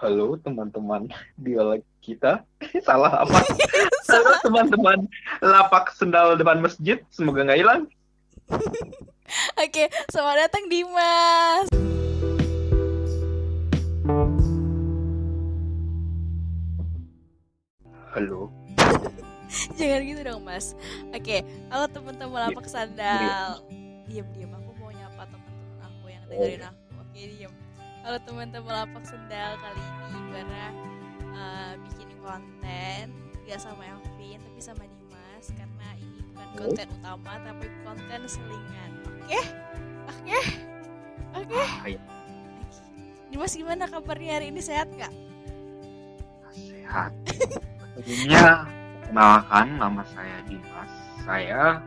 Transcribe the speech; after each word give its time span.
Halo 0.00 0.32
teman-teman 0.40 1.12
dialog 1.36 1.84
kita. 2.00 2.40
Salah 2.88 3.20
apa? 3.20 3.36
Halo 4.08 4.32
teman-teman 4.40 5.04
lapak 5.44 5.92
sendal 5.92 6.40
depan 6.40 6.56
masjid. 6.64 7.04
Semoga 7.12 7.44
nggak 7.44 7.60
hilang. 7.60 7.84
Oke, 9.60 9.92
selamat 10.08 10.48
datang 10.48 10.64
Dimas. 10.72 11.68
Halo. 18.16 18.48
Jangan 19.76 20.00
gitu 20.00 20.20
dong, 20.24 20.40
Mas. 20.48 20.72
Oke, 21.12 21.44
halo 21.68 21.84
teman-teman 21.92 22.48
lapak 22.48 22.72
sandal. 22.72 23.60
Diam, 24.08 24.24
diam. 24.32 24.48
Aku 24.64 24.72
mau 24.80 24.88
nyapa 24.96 25.28
teman-teman 25.28 25.76
aku 25.84 26.04
yang 26.08 26.24
dengerin 26.24 26.64
aku. 26.72 26.80
Oke, 27.04 27.20
diam. 27.36 27.52
Halo 28.00 28.16
teman-teman 28.24 28.72
lapak 28.72 29.04
sendal 29.04 29.60
kali 29.60 29.84
ini 29.84 30.20
Bara 30.32 30.66
uh, 31.36 31.72
bikin 31.84 32.08
konten 32.24 33.12
gak 33.44 33.60
sama 33.60 33.84
Elvin 33.92 34.40
tapi 34.40 34.60
sama 34.64 34.88
Dimas 34.88 35.52
karena 35.52 35.88
ini 36.00 36.24
bukan 36.32 36.48
konten 36.56 36.88
utama 36.96 37.32
tapi 37.44 37.68
konten 37.84 38.20
selingan. 38.24 38.90
Oke? 39.04 39.40
Oke? 40.08 40.38
Oke? 41.44 41.60
Ah, 41.60 41.84
iya. 41.84 42.00
Dimas 43.28 43.52
gimana 43.52 43.84
kabarnya 43.84 44.40
hari 44.40 44.48
ini 44.48 44.64
sehat 44.64 44.88
gak? 44.96 45.12
Sehat. 46.56 47.12
Sebelumnya 48.00 48.64
kenalkan 49.04 49.76
nama 49.76 50.02
saya 50.08 50.40
Dimas. 50.48 50.92
Saya 51.28 51.84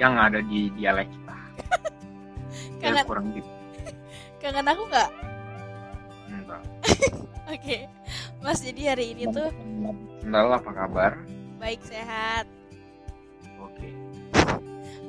yang 0.00 0.16
ada 0.16 0.40
di 0.40 0.72
dialek 0.80 1.12
kita. 1.12 1.36
Ya, 2.78 2.94
Kangen, 2.94 3.06
kurang 3.10 3.26
gitu. 3.34 3.57
Kangen 4.38 4.66
aku 4.66 4.82
gak? 4.88 5.10
Enggak. 6.28 6.62
Oke, 7.54 7.76
Mas 8.38 8.60
jadi 8.60 8.92
hari 8.92 9.16
ini 9.16 9.24
tuh 9.28 9.48
Sendal 10.20 10.52
apa 10.52 10.70
kabar? 10.70 11.12
baik 11.58 11.82
sehat. 11.82 12.46
Oke. 13.58 13.90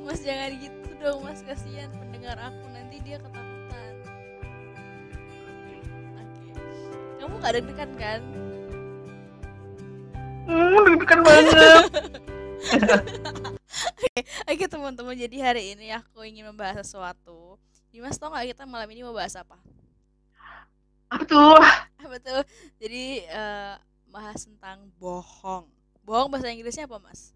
Mas 0.02 0.20
jangan 0.20 0.50
gitu 0.56 0.90
dong, 0.98 1.20
Mas 1.22 1.40
kasihan 1.44 1.90
pendengar 1.94 2.36
aku 2.40 2.64
nanti 2.74 2.96
dia 3.06 3.22
ketakutan. 3.22 3.92
Oke, 5.46 5.76
kamu 7.20 7.34
gak 7.38 7.52
deg-degan 7.54 7.90
kan? 7.94 8.20
Hmm, 10.50 10.78
deg-degan 10.90 11.20
banget. 11.22 11.54
Oke 14.50 14.64
teman-teman, 14.66 15.14
jadi 15.14 15.36
hari 15.40 15.78
ini 15.78 15.94
aku 15.94 16.26
ingin 16.26 16.50
membahas 16.50 16.82
sesuatu. 16.82 17.54
Dimas 17.90 18.16
tau 18.18 18.30
gak 18.30 18.46
kita 18.54 18.64
malam 18.66 18.86
ini 18.94 19.02
mau 19.02 19.14
bahas 19.14 19.34
apa? 19.34 19.58
Apa 21.10 21.24
tuh? 21.26 21.58
Apa 22.06 22.16
tuh? 22.22 22.40
Jadi 22.78 23.26
eh, 23.26 23.74
bahas 24.08 24.46
tentang 24.46 24.86
bohong. 25.02 25.66
Bohong 26.06 26.30
bahasa 26.30 26.54
Inggrisnya 26.54 26.86
apa 26.86 27.02
mas? 27.02 27.34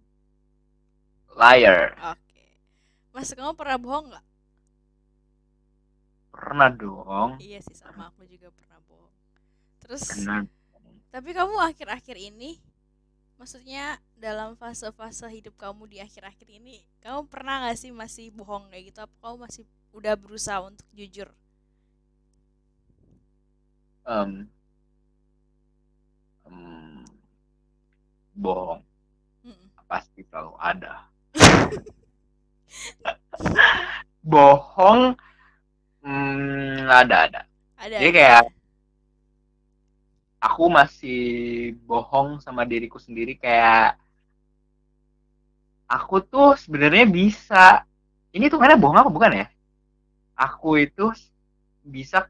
Liar. 1.35 1.99
Oke. 2.15 2.47
Mas 3.11 3.35
kamu 3.35 3.59
pernah 3.59 3.79
bohong 3.79 4.15
nggak? 4.15 4.25
Pernah 6.31 6.71
dong. 6.71 7.31
Iya 7.43 7.59
sih 7.63 7.75
sama 7.75 8.11
aku 8.15 8.23
juga 8.27 8.51
pernah 8.55 8.79
bohong. 8.87 9.15
Terus 9.83 10.03
Pernah. 10.07 10.47
tapi 11.11 11.31
kamu 11.31 11.55
akhir-akhir 11.59 12.17
ini 12.19 12.59
maksudnya 13.39 13.85
dalam 14.25 14.51
fase-fase 14.61 15.27
hidup 15.37 15.55
kamu 15.63 15.83
di 15.93 15.99
akhir-akhir 16.07 16.49
ini 16.59 16.77
kamu 17.05 17.21
pernah 17.33 17.55
nggak 17.63 17.79
sih 17.83 17.93
masih 18.03 18.27
bohong 18.39 18.65
kayak 18.71 18.85
gitu 18.91 18.99
apa 19.07 19.15
kamu 19.23 19.37
masih 19.47 19.63
udah 19.99 20.15
berusaha 20.23 20.61
untuk 20.71 20.87
jujur 20.99 21.29
Em, 24.07 24.49
em, 26.47 27.05
bohong 28.35 28.85
Mm-mm. 29.45 29.71
pasti 29.89 30.21
selalu 30.29 30.53
ada. 30.61 30.95
bohong 34.25 35.15
hmm, 36.05 36.87
ada 36.91 37.17
ada. 37.29 37.41
ada 37.79 38.01
Jadi 38.01 38.11
kayak 38.17 38.43
aku 40.45 40.69
masih 40.69 41.23
bohong 41.89 42.37
sama 42.45 42.69
diriku 42.69 43.01
sendiri 43.01 43.33
kayak 43.41 43.97
aku 45.89 46.21
tuh 46.21 46.53
sebenarnya 46.61 47.09
bisa. 47.09 47.89
Ini 48.35 48.51
tuh 48.53 48.61
karena 48.61 48.77
bohong 48.77 48.99
apa 49.01 49.09
bukan 49.09 49.33
ya? 49.41 49.47
Aku 50.37 50.77
itu 50.77 51.15
bisa 51.81 52.27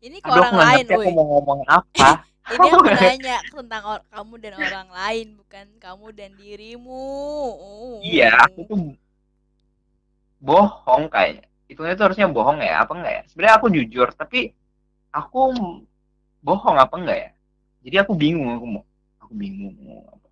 ini 0.00 0.16
ke 0.24 0.28
Aduh, 0.32 0.40
orang 0.40 0.56
lain 0.56 0.84
aku 0.88 1.10
mau 1.12 1.26
ngomong 1.36 1.60
apa. 1.68 2.24
ini 2.56 2.68
aku 2.72 2.88
nanya 2.96 3.36
tentang 3.44 3.82
or- 3.84 4.06
kamu 4.08 4.34
dan 4.40 4.54
orang 4.56 4.88
lain 4.88 5.26
bukan 5.36 5.66
kamu 5.76 6.06
dan 6.16 6.30
dirimu 6.34 7.04
Oh. 7.60 8.00
Iya, 8.00 8.32
aku 8.48 8.64
tuh 8.64 8.78
bohong 10.40 11.12
kayaknya. 11.12 11.44
Itu 11.68 11.84
itu 11.84 12.02
harusnya 12.02 12.26
bohong 12.32 12.64
ya, 12.64 12.82
apa 12.82 12.92
enggak 12.96 13.12
ya? 13.12 13.22
Sebenarnya 13.28 13.56
aku 13.60 13.66
jujur, 13.68 14.08
tapi 14.16 14.56
aku 15.12 15.40
bohong 16.44 16.76
apa 16.80 16.94
enggak 17.00 17.18
ya? 17.24 17.30
Jadi 17.84 17.96
aku 18.02 18.12
bingung, 18.16 18.48
aku 18.52 18.66
mau, 18.68 18.84
aku 19.22 19.32
bingung. 19.36 19.74
mau 19.80 20.00
apa. 20.12 20.28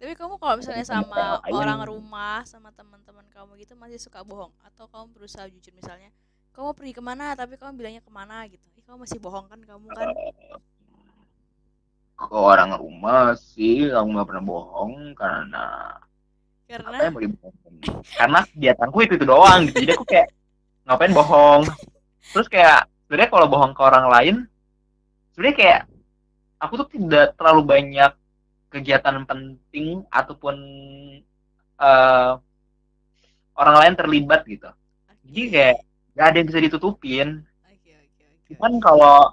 tapi 0.00 0.12
kamu 0.16 0.34
kalau 0.40 0.56
misalnya 0.60 0.86
Sama 0.88 1.44
orang 1.52 1.80
rumah 1.84 2.40
sama 2.48 2.72
teman-teman 2.72 3.26
kamu 3.36 3.52
gitu 3.60 3.76
masih 3.76 4.00
suka 4.00 4.24
bohong 4.24 4.52
atau 4.64 4.88
kamu 4.88 5.12
berusaha 5.12 5.44
jujur 5.52 5.72
misalnya 5.76 6.08
kamu 6.56 6.72
pergi 6.72 6.92
ke 6.96 7.02
mana 7.04 7.36
tapi 7.36 7.60
kamu 7.60 7.76
bilangnya 7.76 8.02
ke 8.04 8.08
mana 8.08 8.48
gitu 8.48 8.64
Ih, 8.80 8.84
kamu 8.86 9.04
masih 9.04 9.20
bohong 9.20 9.46
kan 9.52 9.60
kamu 9.60 9.92
kan 9.92 10.08
Ke 12.20 12.36
orang 12.50 12.70
rumah 12.82 13.32
sih, 13.34 13.88
aku 13.90 14.08
nggak 14.14 14.28
pernah 14.28 14.44
bohong 14.50 14.92
karena 15.20 15.64
apa 16.86 16.94
karena 16.94 17.04
yang 17.06 17.14
mau 17.16 17.22
dibohongin? 17.24 17.74
Karena 18.18 18.38
kegiatanku 18.46 18.98
itu 19.04 19.14
itu 19.18 19.26
doang 19.26 19.60
gitu. 19.68 19.78
Jadi 19.82 19.92
aku 19.96 20.04
kayak 20.06 20.28
ngapain 20.86 21.12
bohong? 21.16 21.62
Terus 22.34 22.46
kayak 22.52 22.78
sebenarnya 23.06 23.30
kalau 23.34 23.46
bohong 23.50 23.72
ke 23.76 23.82
orang 23.82 24.06
lain, 24.14 24.36
sebenarnya 25.40 25.56
kayak 25.56 25.80
aku 26.60 26.84
tuh 26.84 26.88
tidak 26.92 27.32
terlalu 27.40 27.64
banyak 27.64 28.12
kegiatan 28.68 29.24
penting 29.24 30.04
ataupun 30.12 30.52
eh, 31.80 32.32
orang 33.56 33.76
lain 33.80 33.94
terlibat 33.96 34.44
gitu. 34.44 34.68
Jadi 35.24 35.42
kayak 35.48 35.76
gak 36.12 36.26
ada 36.28 36.36
yang 36.36 36.48
bisa 36.52 36.60
ditutupin. 36.60 37.40
Cuman 38.52 38.84
kalau 38.84 39.32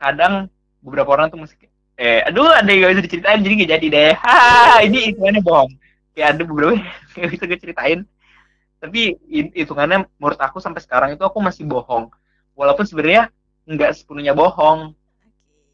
kadang 0.00 0.48
beberapa 0.80 1.12
orang 1.12 1.28
tuh 1.28 1.44
masih 1.44 1.68
eh 2.00 2.24
aduh 2.24 2.48
ada 2.56 2.64
yang 2.72 2.88
gak 2.88 2.92
bisa 2.96 3.04
diceritain 3.04 3.44
jadi 3.44 3.54
gak 3.60 3.72
jadi 3.76 3.86
deh. 3.92 4.12
Ha 4.16 4.80
ini 4.80 5.12
hitungannya 5.12 5.44
bohong. 5.44 5.76
Kayak 6.16 6.40
ada 6.40 6.42
beberapa 6.48 6.72
yang 6.72 6.88
gak 7.20 7.30
bisa 7.36 7.44
gue 7.44 7.60
ceritain. 7.60 8.00
Tapi 8.80 9.12
hi- 9.28 9.52
hitungannya 9.60 10.08
menurut 10.16 10.40
aku 10.40 10.56
sampai 10.56 10.80
sekarang 10.80 11.12
itu 11.12 11.20
aku 11.20 11.36
masih 11.44 11.68
bohong. 11.68 12.08
Walaupun 12.56 12.88
sebenarnya 12.88 13.28
nggak 13.72 13.92
sepenuhnya 13.96 14.32
bohong. 14.40 14.80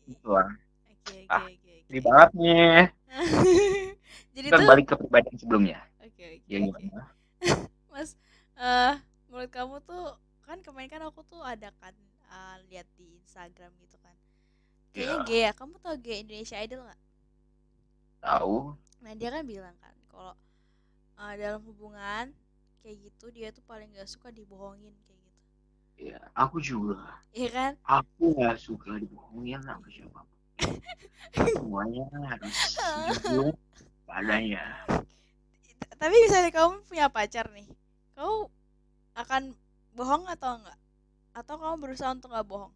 Gitu 0.09 0.27
lah. 0.35 0.49
oke 0.91 1.13
Ah, 1.31 1.45
oke 1.51 1.53
oke 1.53 1.77
Jadi 1.89 2.01
banget 2.07 2.31
nih. 2.41 2.79
jadi 4.37 4.49
Kita 4.49 4.57
tuh 4.59 4.69
balik 4.69 4.87
ke 4.91 4.95
pribadi 5.01 5.31
sebelumnya. 5.41 5.79
oke 6.05 6.25
oke 6.37 6.53
Ya 6.53 6.59
oke 6.69 6.85
gimana? 6.85 7.13
Mas, 7.93 8.11
eh 8.59 8.95
menurut 9.29 9.51
kamu 9.53 9.77
tuh 9.89 10.05
kan 10.47 10.59
kemarin 10.67 10.91
kan 10.93 11.03
aku 11.09 11.23
tuh 11.33 11.43
ada 11.53 11.69
kan 11.83 11.95
eh, 12.37 12.57
lihat 12.71 12.89
di 12.99 13.07
Instagram 13.23 13.73
gitu 13.85 13.97
kan. 14.05 14.17
Kayaknya 14.95 15.19
Ya. 15.19 15.27
gay 15.29 15.43
ya. 15.49 15.53
Kamu 15.61 15.75
tau 15.85 15.97
gay 16.05 16.19
Indonesia 16.25 16.59
Idol 16.65 16.83
nggak? 16.87 17.01
Tahu. 18.23 18.77
Nah 19.05 19.13
dia 19.19 19.29
kan 19.35 19.45
bilang 19.53 19.77
kan 19.83 19.95
kalau 20.11 20.33
eh, 21.23 21.35
dalam 21.43 21.63
hubungan 21.69 22.27
kayak 22.83 22.97
gitu 23.07 23.27
dia 23.37 23.49
tuh 23.57 23.65
paling 23.71 23.89
gak 23.99 24.11
suka 24.15 24.29
dibohongin 24.39 24.95
kayak. 25.07 25.22
Ya, 26.03 26.19
aku 26.35 26.59
juga. 26.59 26.99
Iya 27.31 27.49
kan? 27.55 27.73
Aku 27.87 28.35
nggak 28.35 28.59
suka 28.59 28.99
dibohongin 28.99 29.63
sama 29.63 29.87
siapa. 29.87 30.27
Semuanya 31.31 32.03
harus 32.27 32.55
jujur 33.23 33.55
padanya. 34.03 34.83
Tapi 35.95 36.17
misalnya 36.27 36.51
kamu 36.51 36.83
punya 36.91 37.07
pacar 37.07 37.47
nih, 37.55 37.71
kamu 38.19 38.51
akan 39.15 39.43
bohong 39.95 40.27
atau 40.27 40.59
enggak? 40.59 40.79
Atau 41.39 41.55
kamu 41.63 41.75
berusaha 41.79 42.11
untuk 42.11 42.35
nggak 42.35 42.49
bohong? 42.51 42.75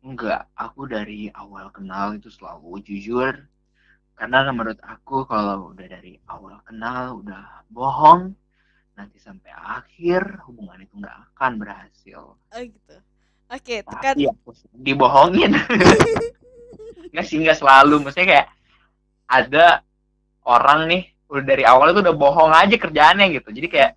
Enggak, 0.00 0.48
aku 0.56 0.88
dari 0.88 1.28
awal 1.36 1.68
kenal 1.68 2.16
itu 2.16 2.32
selalu 2.32 2.80
jujur. 2.80 3.36
Karena 4.16 4.48
menurut 4.48 4.80
aku 4.80 5.28
kalau 5.28 5.76
udah 5.76 5.84
dari 5.84 6.16
awal 6.32 6.56
kenal 6.64 7.20
udah 7.20 7.60
bohong, 7.68 8.32
nanti 8.92 9.16
sampai 9.16 9.50
akhir 9.52 10.44
hubungan 10.48 10.78
itu 10.84 10.94
nggak 11.00 11.16
akan 11.32 11.52
berhasil. 11.60 12.36
Oh 12.36 12.60
gitu. 12.62 12.96
Oke, 13.52 13.84
itu 13.84 13.96
kan 14.00 14.16
Tapi 14.16 14.24
aku 14.28 14.50
dibohongin. 14.72 15.52
Nggak 17.12 17.26
sih, 17.28 17.36
nggak 17.44 17.60
selalu. 17.60 18.00
Maksudnya 18.00 18.24
kayak 18.24 18.48
ada 19.28 19.84
orang 20.48 20.88
nih 20.88 21.02
udah 21.28 21.44
dari 21.44 21.64
awal 21.68 21.92
itu 21.92 22.00
udah 22.00 22.16
bohong 22.16 22.52
aja 22.56 22.72
kerjaannya 22.72 23.36
gitu. 23.36 23.52
Jadi 23.52 23.68
kayak 23.68 23.92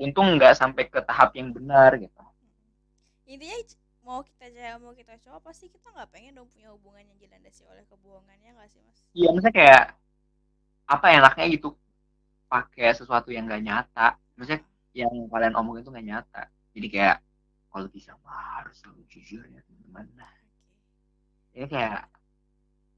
untung 0.00 0.40
nggak 0.40 0.56
sampai 0.56 0.88
ke 0.88 1.00
tahap 1.04 1.36
yang 1.36 1.52
benar 1.52 1.94
gitu. 2.00 2.16
intinya 3.24 3.56
mau 4.04 4.20
kita 4.20 4.52
cewek 4.52 4.76
mau 4.84 4.92
kita 4.92 5.16
cowok 5.24 5.40
pasti 5.48 5.72
kita 5.72 5.88
nggak 5.88 6.12
pengen 6.12 6.36
dong 6.36 6.44
punya 6.52 6.68
hubungan 6.76 7.08
yang 7.08 7.16
dilandasi 7.16 7.64
oleh 7.64 7.88
kebohongannya 7.88 8.52
nggak 8.52 8.68
sih 8.68 8.80
mas 8.84 9.00
iya 9.16 9.32
maksudnya 9.32 9.56
kayak 9.56 9.84
apa 10.84 11.06
enaknya 11.08 11.44
gitu 11.56 11.72
pakai 12.52 12.92
sesuatu 12.92 13.32
yang 13.32 13.48
gak 13.48 13.64
nyata 13.64 14.20
maksudnya 14.34 14.60
yang 14.94 15.14
kalian 15.30 15.54
omongin 15.58 15.82
itu 15.82 15.90
gak 15.90 16.06
nyata. 16.06 16.42
Jadi 16.74 16.86
kayak 16.90 17.16
kalau 17.70 17.86
bisa 17.90 18.14
mah 18.22 18.62
harus 18.62 18.78
selalu 18.78 19.02
jujur 19.10 19.42
ya 19.50 19.60
teman-teman. 19.66 20.06
Oke. 20.14 21.58
ini 21.58 21.66
kayak 21.70 22.10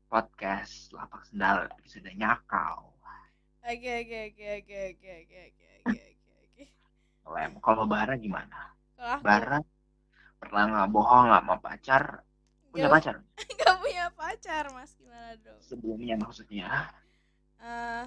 podcast 0.08 0.88
lapak 0.96 1.28
sendal 1.28 1.68
sudah 1.84 2.12
nyakau 2.16 2.96
oke 3.66 3.90
oke 4.06 4.18
oke 4.30 4.46
oke 4.62 4.76
oke 4.94 5.10
oke 5.18 5.36
oke 5.50 5.66
oke 5.82 5.98
oke 6.14 6.32
oke. 6.46 6.64
Lem 7.34 7.52
kalau 7.58 7.84
bara 7.90 8.14
gimana? 8.14 8.70
Kalau 8.94 9.18
bara 9.26 9.58
pernah 10.38 10.62
nggak 10.70 10.88
bohong 10.94 11.24
nggak 11.26 11.42
sama 11.42 11.56
pacar? 11.58 12.02
Punya 12.70 12.86
nggak 12.86 12.94
pacar? 12.94 13.14
nggak 13.58 13.76
punya 13.82 14.06
pacar 14.14 14.64
mas. 14.70 14.90
Gimana 14.94 15.34
dong? 15.42 15.58
Sebelumnya 15.58 16.14
maksudnya. 16.14 16.66
Eh 17.58 18.06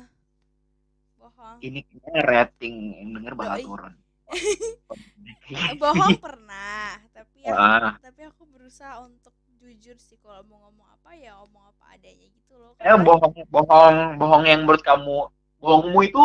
bohong 1.19 1.57
ini 1.62 1.80
rating 2.25 2.75
yang 3.04 3.10
denger 3.19 3.33
bakal 3.36 3.56
Doi. 3.60 3.66
turun 3.68 3.94
bohong 5.81 6.16
pernah 6.21 6.98
tapi 7.12 7.39
aku, 7.45 7.54
Wah. 7.54 7.94
tapi 8.00 8.21
aku 8.30 8.44
berusaha 8.50 9.01
untuk 9.04 9.33
jujur 9.60 10.00
sih 10.00 10.16
kalau 10.24 10.39
mau 10.48 10.71
ngomong 10.71 10.88
apa 10.88 11.10
ya 11.19 11.36
ngomong 11.36 11.63
apa 11.75 11.83
adanya 12.00 12.27
gitu 12.31 12.54
loh 12.56 12.71
eh 12.80 12.95
bohong 12.95 13.36
bohong 13.51 13.98
bohong 14.16 14.44
yang 14.48 14.63
menurut 14.63 14.80
kamu 14.80 15.27
bohongmu 15.60 16.00
itu 16.07 16.24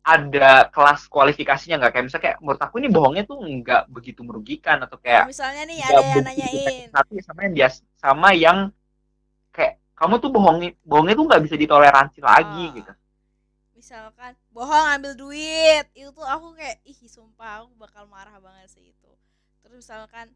ada 0.00 0.64
kelas 0.72 1.04
kualifikasinya 1.12 1.76
nggak 1.76 1.92
kayak 1.92 2.04
misalnya 2.08 2.24
kayak 2.24 2.38
menurut 2.40 2.60
aku 2.64 2.74
ini 2.80 2.88
bohongnya 2.88 3.24
tuh 3.28 3.36
nggak 3.44 3.82
begitu 3.92 4.24
merugikan 4.24 4.80
atau 4.80 4.96
kayak 4.96 5.28
misalnya 5.28 5.68
nih 5.68 5.78
ada 5.84 6.00
yang 6.00 6.24
nanyain 6.24 6.88
tapi 6.88 7.20
sama 7.20 7.40
yang 7.44 7.54
biasa 7.54 7.78
sama 8.00 8.28
yang 8.32 8.58
kayak 9.52 9.76
kamu 9.92 10.14
tuh 10.16 10.30
bohongnya 10.32 10.70
bohongnya 10.88 11.14
tuh 11.20 11.26
nggak 11.28 11.42
bisa 11.44 11.56
ditoleransi 11.60 12.18
lagi 12.24 12.64
Oh. 12.72 12.74
gitu 12.80 12.92
misalkan 13.80 14.32
bohong 14.56 14.86
ambil 14.96 15.12
duit. 15.22 15.84
Itu 16.00 16.10
tuh 16.18 16.26
aku 16.34 16.46
kayak 16.58 16.78
ih 16.90 16.98
sumpah 17.16 17.52
aku 17.64 17.72
bakal 17.84 18.04
marah 18.14 18.36
banget 18.46 18.68
sih 18.74 18.84
itu. 18.92 19.12
Terus 19.62 19.76
misalkan 19.84 20.26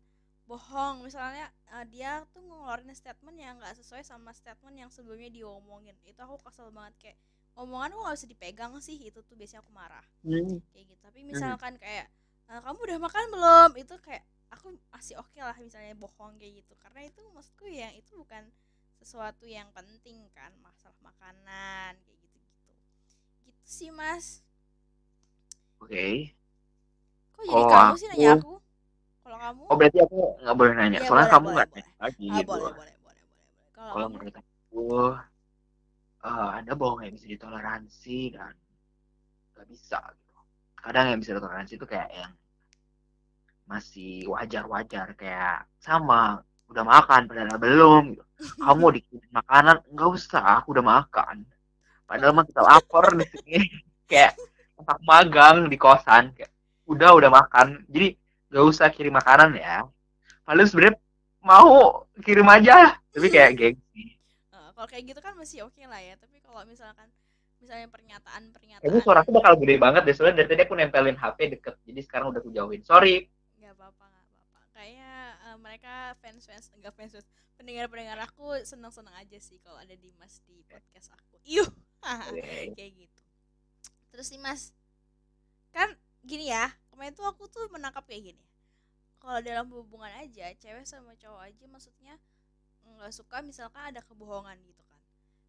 bohong 0.51 0.97
misalnya 1.09 1.47
eh, 1.75 1.85
dia 1.95 2.13
tuh 2.33 2.43
ngeluarin 2.49 2.93
statement 3.01 3.37
yang 3.41 3.55
nggak 3.61 3.75
sesuai 3.81 4.03
sama 4.11 4.31
statement 4.41 4.77
yang 4.83 4.91
sebelumnya 4.97 5.31
diomongin. 5.39 5.97
Itu 6.11 6.21
aku 6.27 6.37
kesel 6.47 6.69
banget 6.77 6.95
kayak 7.03 7.19
omongan 7.63 7.91
aku 7.95 8.01
nggak 8.05 8.17
bisa 8.19 8.29
dipegang 8.33 8.73
sih. 8.81 8.97
Itu 9.09 9.21
tuh 9.29 9.37
biasanya 9.41 9.61
aku 9.65 9.73
marah. 9.73 10.07
Kayak 10.73 10.85
gitu. 10.97 11.01
Tapi 11.07 11.21
misalkan 11.33 11.75
kayak 11.81 12.07
"Eh, 12.51 12.61
kamu 12.65 12.79
udah 12.87 12.99
makan 13.07 13.25
belum? 13.35 13.71
Itu 13.81 13.95
kayak 14.07 14.25
aku 14.55 14.67
masih 14.93 15.15
oke 15.23 15.39
lah 15.41 15.57
misalnya 15.61 15.95
bohong 15.97 16.35
kayak 16.41 16.53
gitu. 16.65 16.73
Karena 16.83 17.01
itu 17.09 17.21
maksudku 17.35 17.65
yang 17.69 17.93
itu 17.97 18.13
bukan 18.17 18.45
sesuatu 19.01 19.45
yang 19.49 19.69
penting 19.77 20.19
kan 20.37 20.53
masalah 20.65 20.97
makanan 21.05 21.93
kayak 22.05 22.19
gitu 22.25 22.34
gitu 23.47 23.63
sih 23.77 23.91
mas. 23.95 24.27
Oke. 25.83 26.35
Kok 27.35 27.43
jadi 27.45 27.63
Kalau 27.63 27.71
kamu 27.75 27.95
sih 28.01 28.09
nanya 28.11 28.31
aku- 28.39 28.61
kalau 29.25 29.39
kamu? 29.45 29.63
Oh 29.71 29.77
berarti 29.79 29.99
aku 30.07 30.19
nggak 30.43 30.57
boleh 30.59 30.73
nanya. 30.79 30.99
Iya, 31.01 31.07
soalnya 31.09 31.27
boleh, 31.27 31.35
kamu 31.35 31.47
nggak 31.55 31.69
nanya 31.75 31.93
lagi 32.05 32.25
ah, 32.29 32.37
gitu. 32.39 32.49
boleh 32.51 32.63
boleh 32.63 32.75
boleh 32.79 32.95
boleh 33.05 33.23
boleh. 33.75 33.93
Kalau 33.95 34.07
menurut 34.13 34.35
aku 34.41 34.83
eh, 36.29 36.49
ada 36.59 36.73
bohong 36.81 37.01
yang 37.05 37.15
bisa 37.17 37.27
ditoleransi 37.33 38.19
dan 38.37 38.53
nggak 39.55 39.67
bisa 39.73 39.99
gitu. 40.19 40.41
Kadang 40.85 41.07
yang 41.11 41.19
bisa 41.23 41.33
ditoleransi 41.37 41.73
itu 41.79 41.87
kayak 41.93 42.11
yang 42.21 42.33
masih 43.65 44.29
wajar-wajar 44.29 45.17
kayak 45.21 45.65
sama 45.81 46.45
udah 46.71 46.85
makan 46.85 47.21
padahal 47.29 47.57
belum 47.61 48.03
gitu. 48.17 48.25
kamu 48.65 48.87
dikirim 49.01 49.31
makanan? 49.33 49.77
Nggak 49.93 50.09
usah 50.17 50.43
aku 50.61 50.69
udah 50.77 50.85
makan 50.85 51.37
padahal 52.05 52.33
mah 52.37 52.47
kita 52.47 52.61
lapar 52.63 53.17
di 53.17 53.27
sini. 53.33 53.59
Kayak 54.11 54.37
tempat 54.77 54.99
magang 55.05 55.57
di 55.69 55.77
kosan. 55.81 56.33
Kayak 56.37 56.53
udah 56.85 57.11
udah 57.17 57.31
makan. 57.33 57.83
Jadi 57.89 58.15
nggak 58.53 58.65
usah 58.65 58.89
kirim 58.93 59.17
makanan 59.17 59.57
ya. 59.57 59.89
Padahal 60.45 60.69
sebenarnya 60.69 60.97
mau 61.41 62.05
kirim 62.21 62.47
aja. 62.49 63.01
Tapi 63.11 63.27
kayak 63.33 63.53
gengsi. 63.59 64.19
Kalau 64.51 64.91
kayak 64.91 65.05
gitu 65.15 65.21
kan 65.23 65.33
masih 65.39 65.65
oke 65.65 65.81
lah 65.87 66.03
ya. 66.03 66.15
Tapi 66.21 66.43
kalau 66.45 66.61
misalkan 66.69 67.09
misalnya 67.63 67.89
pernyataan 67.89 68.53
pernyataan 68.53 68.85
Kayaknya 68.85 69.01
suara 69.01 69.25
aku 69.25 69.33
bakal 69.33 69.57
gede 69.57 69.81
banget 69.81 70.03
deh. 70.05 70.15
Soalnya 70.15 70.45
dari 70.45 70.49
tadi 70.53 70.63
aku 70.69 70.75
nempelin 70.77 71.17
HP 71.17 71.39
deket. 71.57 71.75
Jadi 71.89 72.01
sekarang 72.05 72.35
udah 72.35 72.41
aku 72.45 72.53
jauhin. 72.53 72.85
Sorry 72.85 73.25
nggak 73.65 73.81
apa-apa 73.81 74.05
nggak 74.13 74.27
apa-apa 74.29 74.61
kayaknya 74.77 75.11
eh, 75.49 75.57
mereka 75.75 76.15
fans 76.23 76.47
fans 76.47 76.71
enggak 76.79 76.95
fans 76.95 77.19
fans 77.19 77.27
pendengar 77.59 77.91
pendengar 77.91 78.15
aku 78.23 78.63
seneng 78.63 78.95
seneng 78.95 79.11
aja 79.19 79.35
sih 79.43 79.59
kalau 79.59 79.75
ada 79.75 79.91
Dimas 79.99 80.39
di 80.47 80.63
podcast 80.71 81.11
aku. 81.11 81.43
Iuh 81.43 81.67
kayak 82.79 82.93
gitu. 82.95 83.23
Terus 84.15 84.31
nih 84.31 84.39
mas 84.39 84.71
kan 85.75 85.91
gini 86.23 86.55
ya 86.55 86.71
kemarin 86.95 87.11
tuh 87.11 87.27
aku 87.27 87.51
tuh 87.51 87.67
menangkap 87.75 88.07
kayak 88.07 88.31
gini. 88.31 88.45
Kalau 89.19 89.43
dalam 89.43 89.67
hubungan 89.75 90.15
aja 90.15 90.55
cewek 90.63 90.87
sama 90.87 91.19
cowok 91.19 91.43
aja 91.43 91.65
maksudnya 91.67 92.15
nggak 92.87 93.11
suka 93.11 93.43
misalkan 93.43 93.83
ada 93.91 93.99
kebohongan 94.07 94.55
gitu 94.63 94.83
kan. 94.87 95.03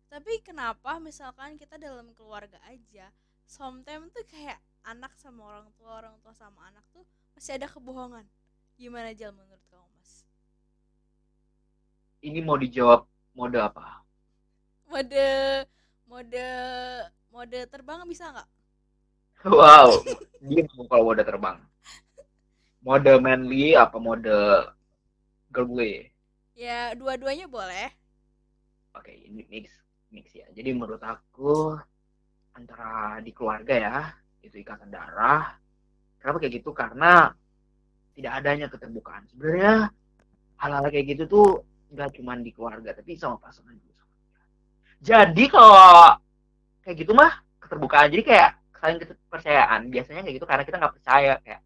Tapi 0.09 0.41
kenapa 0.41 0.97
misalkan 0.97 1.53
kita 1.53 1.77
dalam 1.77 2.17
keluarga 2.17 2.57
aja 2.65 3.13
sometimes 3.45 4.09
tuh 4.09 4.25
kayak 4.25 4.57
anak 4.89 5.13
sama 5.21 5.45
orang 5.45 5.69
tua 5.77 6.01
orang 6.01 6.17
tua 6.25 6.33
sama 6.33 6.65
anak 6.73 6.81
tuh 6.89 7.05
masih 7.37 7.61
ada 7.61 7.69
kebohongan? 7.69 8.25
Gimana 8.73 9.13
Jal 9.13 9.29
menurut 9.29 9.61
kamu 9.69 9.84
ini 12.25 12.41
mau 12.41 12.57
dijawab 12.57 13.05
mode 13.37 13.61
apa? 13.61 14.01
Mode 14.89 15.29
mode 16.09 16.45
mode 17.29 17.59
terbang 17.69 18.01
bisa 18.09 18.33
nggak? 18.33 18.49
Wow 19.45 20.01
dia 20.41 20.65
mau 20.73 20.85
kalau 20.89 21.03
mode 21.13 21.21
terbang. 21.21 21.57
Mode 22.81 23.13
manly 23.21 23.77
apa 23.77 23.97
mode 24.01 24.37
girly 25.53 26.09
ya 26.55 26.95
dua-duanya 26.97 27.45
boleh. 27.45 27.93
Oke 28.97 29.13
ini 29.13 29.45
mix 29.51 29.69
mix 30.09 30.33
ya. 30.33 30.47
Jadi 30.55 30.73
menurut 30.73 31.01
aku 31.03 31.75
antara 32.55 33.19
di 33.21 33.29
keluarga 33.35 33.73
ya 33.75 33.97
itu 34.41 34.61
ikatan 34.61 34.89
darah. 34.89 35.57
Kenapa 36.21 36.41
kayak 36.41 36.61
gitu? 36.61 36.71
Karena 36.73 37.29
tidak 38.15 38.31
adanya 38.39 38.65
keterbukaan. 38.71 39.27
Sebenarnya 39.29 39.91
hal-hal 40.55 40.87
kayak 40.87 41.05
gitu 41.13 41.23
tuh 41.27 41.47
nggak 41.93 42.17
cuma 42.17 42.33
di 42.39 42.51
keluarga 42.55 42.95
tapi 42.95 43.17
sama 43.19 43.37
pasangan 43.37 43.75
juga 43.77 43.95
jadi 45.05 45.45
kalau 45.51 46.17
kayak 46.81 46.95
gitu 47.03 47.11
mah 47.13 47.43
keterbukaan. 47.61 48.07
Jadi 48.09 48.23
kayak 48.25 48.49
saling 48.81 48.97
kepercayaan. 49.01 49.81
Biasanya 49.93 50.21
kayak 50.25 50.35
gitu 50.41 50.47
karena 50.47 50.63
kita 50.63 50.77
nggak 50.81 50.95
percaya. 50.97 51.33
Kayak 51.45 51.61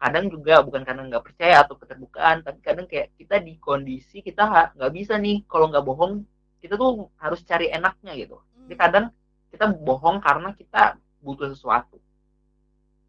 kadang 0.00 0.24
juga 0.32 0.54
bukan 0.64 0.80
karena 0.80 1.02
nggak 1.12 1.24
percaya 1.28 1.60
atau 1.60 1.76
keterbukaan 1.76 2.40
tapi 2.40 2.64
kadang 2.64 2.88
kayak 2.88 3.12
kita 3.20 3.36
di 3.36 3.60
kondisi 3.60 4.24
kita 4.24 4.72
nggak 4.76 4.92
bisa 4.96 5.20
nih. 5.20 5.44
Kalau 5.44 5.68
nggak 5.68 5.84
bohong 5.84 6.24
kita 6.60 6.80
tuh 6.80 7.12
harus 7.20 7.40
cari 7.44 7.68
enaknya 7.68 8.12
gitu. 8.16 8.40
Jadi 8.68 8.74
Hmm. 8.76 8.80
kadang 8.80 9.04
kita 9.50 9.66
bohong 9.68 10.22
karena 10.22 10.54
kita 10.56 10.96
butuh 11.20 11.52
sesuatu. 11.52 12.00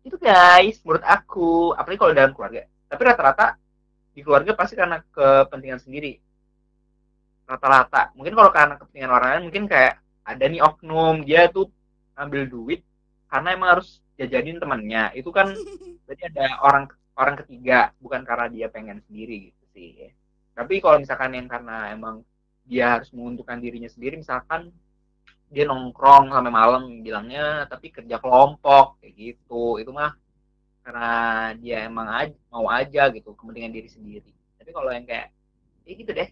Itu 0.01 0.17
guys 0.17 0.81
menurut 0.83 1.05
aku. 1.05 1.77
Apalagi 1.79 1.99
kalau 1.99 2.11
dalam 2.11 2.33
keluarga. 2.35 2.67
Tapi 2.91 3.01
rata-rata 3.07 3.55
di 4.11 4.19
keluarga 4.19 4.51
pasti 4.51 4.75
karena 4.75 4.99
kepentingan 5.15 5.79
sendiri 5.79 6.19
rata-rata. 7.51 8.15
Mungkin 8.15 8.33
kalau 8.33 8.51
karena 8.55 8.75
kepentingan 8.79 9.11
orang 9.11 9.29
lain 9.35 9.43
mungkin 9.51 9.65
kayak 9.67 9.99
ada 10.23 10.43
nih 10.47 10.61
oknum 10.63 11.27
dia 11.27 11.51
tuh 11.51 11.67
ambil 12.15 12.47
duit 12.47 12.81
karena 13.27 13.47
emang 13.55 13.69
harus 13.79 13.99
jajanin 14.15 14.61
temannya 14.61 15.11
itu 15.17 15.29
kan 15.33 15.51
berarti 16.05 16.23
ada 16.31 16.45
orang 16.63 16.85
orang 17.19 17.35
ketiga 17.43 17.91
bukan 17.99 18.21
karena 18.23 18.47
dia 18.47 18.67
pengen 18.71 19.03
sendiri 19.03 19.51
gitu 19.51 19.63
sih. 19.75 19.91
Tapi 20.55 20.79
kalau 20.79 20.97
misalkan 21.03 21.35
yang 21.35 21.47
karena 21.51 21.91
emang 21.91 22.23
dia 22.63 22.99
harus 22.99 23.09
menguntungkan 23.11 23.59
dirinya 23.59 23.89
sendiri 23.91 24.15
misalkan 24.21 24.71
dia 25.51 25.67
nongkrong 25.67 26.31
sampai 26.31 26.53
malam 26.53 27.03
bilangnya 27.03 27.67
tapi 27.67 27.91
kerja 27.91 28.15
kelompok 28.23 29.03
kayak 29.03 29.13
gitu. 29.19 29.81
Itu 29.81 29.91
mah 29.91 30.15
karena 30.81 31.09
dia 31.61 31.85
emang 31.85 32.07
aja, 32.09 32.35
mau 32.49 32.65
aja 32.71 33.11
gitu 33.13 33.35
kepentingan 33.35 33.73
diri 33.75 33.89
sendiri. 33.91 34.31
Tapi 34.57 34.69
kalau 34.71 34.89
yang 34.95 35.05
kayak 35.05 35.29
ya 35.85 35.93
gitu 35.97 36.11
deh 36.13 36.29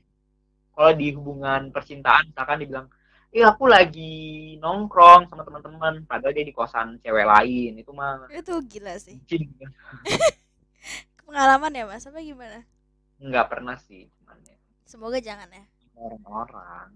kalau 0.80 0.96
di 0.96 1.12
hubungan 1.12 1.76
percintaan 1.76 2.32
misalkan 2.32 2.64
dibilang 2.64 2.88
eh 3.36 3.44
aku 3.44 3.68
lagi 3.68 4.56
nongkrong 4.64 5.28
sama 5.28 5.44
teman-teman 5.44 6.08
padahal 6.08 6.32
dia 6.32 6.48
di 6.48 6.56
kosan 6.56 7.04
cewek 7.04 7.28
lain. 7.28 7.84
Itu 7.84 7.92
mah 7.92 8.32
itu 8.32 8.56
gila 8.64 8.96
sih. 8.96 9.20
Pengalaman 11.28 11.76
ya 11.76 11.84
mas? 11.84 12.08
Apa 12.08 12.24
gimana? 12.24 12.64
Nggak 13.20 13.52
pernah 13.52 13.76
sih 13.76 14.08
cuman 14.24 14.40
ya. 14.48 14.56
Semoga 14.88 15.20
jangan 15.20 15.52
ya. 15.52 15.68
Orang-orang. 16.00 16.96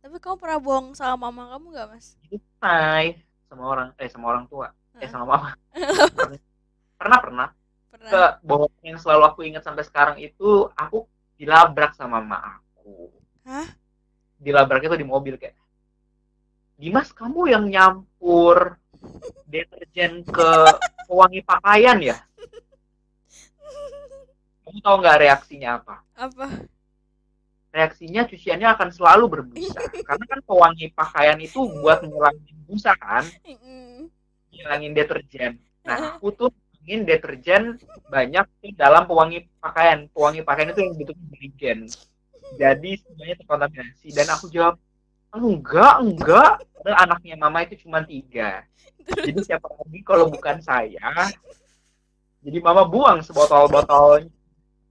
Tapi 0.00 0.16
kamu 0.16 0.36
pernah 0.40 0.58
bohong 0.64 0.96
sama 0.96 1.28
mama 1.28 1.52
kamu 1.52 1.76
gak 1.76 1.88
mas? 1.92 2.16
Hai 2.64 3.20
sama 3.52 3.68
orang 3.68 3.88
eh 4.00 4.08
sama 4.08 4.32
orang 4.32 4.48
tua. 4.48 4.72
Eh 4.96 5.04
Heeh. 5.04 5.12
sama 5.12 5.28
mama. 5.28 5.52
Pernah. 6.16 6.40
Pernah 6.96 7.18
pernah. 7.20 7.48
Ke 8.00 8.24
bohong 8.40 8.72
yang 8.80 8.96
selalu 8.96 9.28
aku 9.28 9.44
ingat 9.44 9.60
sampai 9.60 9.84
sekarang 9.84 10.16
itu 10.24 10.72
aku 10.72 11.04
dilabrak 11.36 11.92
sama 11.92 12.24
mama 12.24 12.63
aku. 12.84 13.08
Hah? 13.48 13.68
dilabrak 14.44 14.84
itu 14.84 14.96
di 15.00 15.06
mobil 15.08 15.40
kayak 15.40 15.56
Dimas 16.74 17.14
kamu 17.16 17.48
yang 17.48 17.64
nyampur 17.70 18.76
deterjen 19.46 20.26
ke 20.26 20.50
pewangi 21.06 21.38
pakaian 21.46 22.02
ya? 22.02 22.18
Kamu 24.66 24.82
tahu 24.82 24.96
nggak 24.98 25.18
reaksinya 25.22 25.78
apa? 25.78 26.02
Apa? 26.18 26.66
Reaksinya 27.70 28.26
cuciannya 28.26 28.74
akan 28.74 28.90
selalu 28.90 29.24
berbusa. 29.30 29.86
Karena 30.02 30.24
kan 30.26 30.40
pewangi 30.42 30.90
pakaian 30.90 31.38
itu 31.38 31.62
buat 31.78 32.02
ngilangin 32.02 32.58
busa 32.66 32.98
kan? 32.98 33.22
Ngilangin 34.50 34.98
deterjen. 34.98 35.62
Nah 35.86 36.18
aku 36.18 36.34
tuh 36.34 36.50
ingin 36.82 37.06
deterjen 37.06 37.78
banyak 38.10 38.50
di 38.66 38.74
dalam 38.74 39.06
pewangi 39.06 39.46
pakaian. 39.62 40.10
Pewangi 40.10 40.42
pakaian 40.42 40.74
itu 40.74 40.80
yang 40.82 40.94
bentuknya 40.98 41.26
jerigen 41.38 41.80
jadi 42.54 42.90
semuanya 43.00 43.36
terkontaminasi. 43.40 44.08
Dan 44.12 44.26
aku 44.28 44.46
jawab 44.52 44.76
enggak 45.34 45.94
enggak. 46.04 46.52
Padahal 46.76 46.98
anaknya 47.08 47.34
mama 47.40 47.64
itu 47.64 47.80
cuma 47.84 48.04
tiga. 48.04 48.62
Jadi 49.04 49.40
siapa 49.44 49.68
lagi 49.68 50.00
kalau 50.04 50.28
bukan 50.28 50.60
saya? 50.60 51.32
Jadi 52.44 52.58
mama 52.60 52.84
buang 52.84 53.24
sebotol-botol 53.24 54.28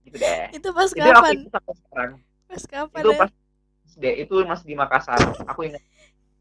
gitu 0.09 0.17
deh. 0.17 0.45
Itu 0.53 0.69
pas 0.73 0.89
jadi 0.89 1.13
aku 1.13 1.21
kapan? 1.21 1.33
itu 1.37 1.49
sampai 1.53 1.73
sekarang. 1.77 2.11
Pas 2.49 2.63
kapan 2.65 3.01
itu 3.01 3.09
ya? 3.09 3.19
pas 3.21 3.31
SD 3.93 4.05
itu 4.25 4.33
masih 4.45 4.65
di 4.65 4.75
Makassar. 4.75 5.21
Aku 5.45 5.69
ingat. 5.69 5.81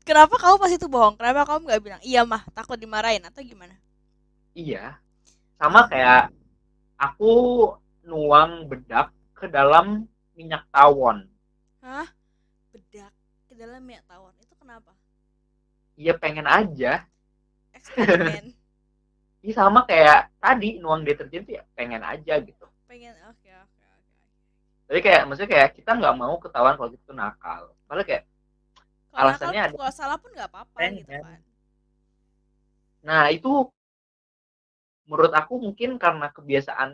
Kenapa 0.02 0.35
kamu 0.40 0.57
pas 0.59 0.73
itu 0.73 0.87
bohong? 0.88 1.14
Kenapa 1.14 1.47
kamu 1.47 1.69
nggak 1.69 1.83
bilang 1.85 2.02
iya 2.02 2.26
mah 2.26 2.42
takut 2.57 2.81
dimarahin 2.81 3.23
atau 3.23 3.45
gimana? 3.45 3.76
Iya. 4.57 4.99
Sama 5.61 5.87
kayak 5.87 6.35
aku 6.99 7.35
nuang 8.02 8.66
bedak 8.66 9.14
ke 9.37 9.47
dalam 9.47 10.11
minyak 10.43 10.67
tawon. 10.75 11.31
Hah? 11.79 12.11
Bedak 12.75 13.15
ke 13.47 13.55
dalam 13.55 13.79
minyak 13.87 14.03
tawon. 14.11 14.35
Itu 14.43 14.59
kenapa? 14.59 14.91
Iya 15.95 16.19
pengen 16.19 16.51
aja. 16.51 17.07
Eksperimen. 17.71 18.51
Iya 19.43 19.59
sama 19.59 19.83
kayak 19.83 20.31
tadi 20.39 20.79
nuang 20.79 21.03
deterjen 21.03 21.43
tuh 21.43 21.59
ya 21.59 21.67
pengen 21.75 21.99
aja 21.99 22.39
gitu. 22.39 22.63
Pengen 22.87 23.11
oke 23.27 23.51
oke 23.51 23.83
oke 23.91 24.15
tapi 24.87 25.03
kayak 25.03 25.27
maksudnya 25.27 25.51
kayak 25.51 25.71
kita 25.75 25.99
nggak 25.99 26.15
mau 26.15 26.39
ketahuan 26.39 26.79
kalau 26.79 26.95
itu 26.95 27.11
nakal. 27.11 27.75
Padahal 27.91 28.07
kayak 28.07 28.25
kalau 29.11 29.35
Alasannya 29.35 29.61
nakal- 29.67 29.75
ada. 29.75 29.79
kalau 29.83 29.95
salah 29.99 30.19
pun 30.23 30.31
nggak 30.31 30.47
apa-apa 30.47 30.79
gitu 30.95 31.11
kan. 31.11 31.43
Nah 33.03 33.23
itu 33.35 33.51
menurut 35.11 35.33
aku 35.35 35.55
mungkin 35.59 35.99
karena 35.99 36.31
kebiasaan 36.31 36.91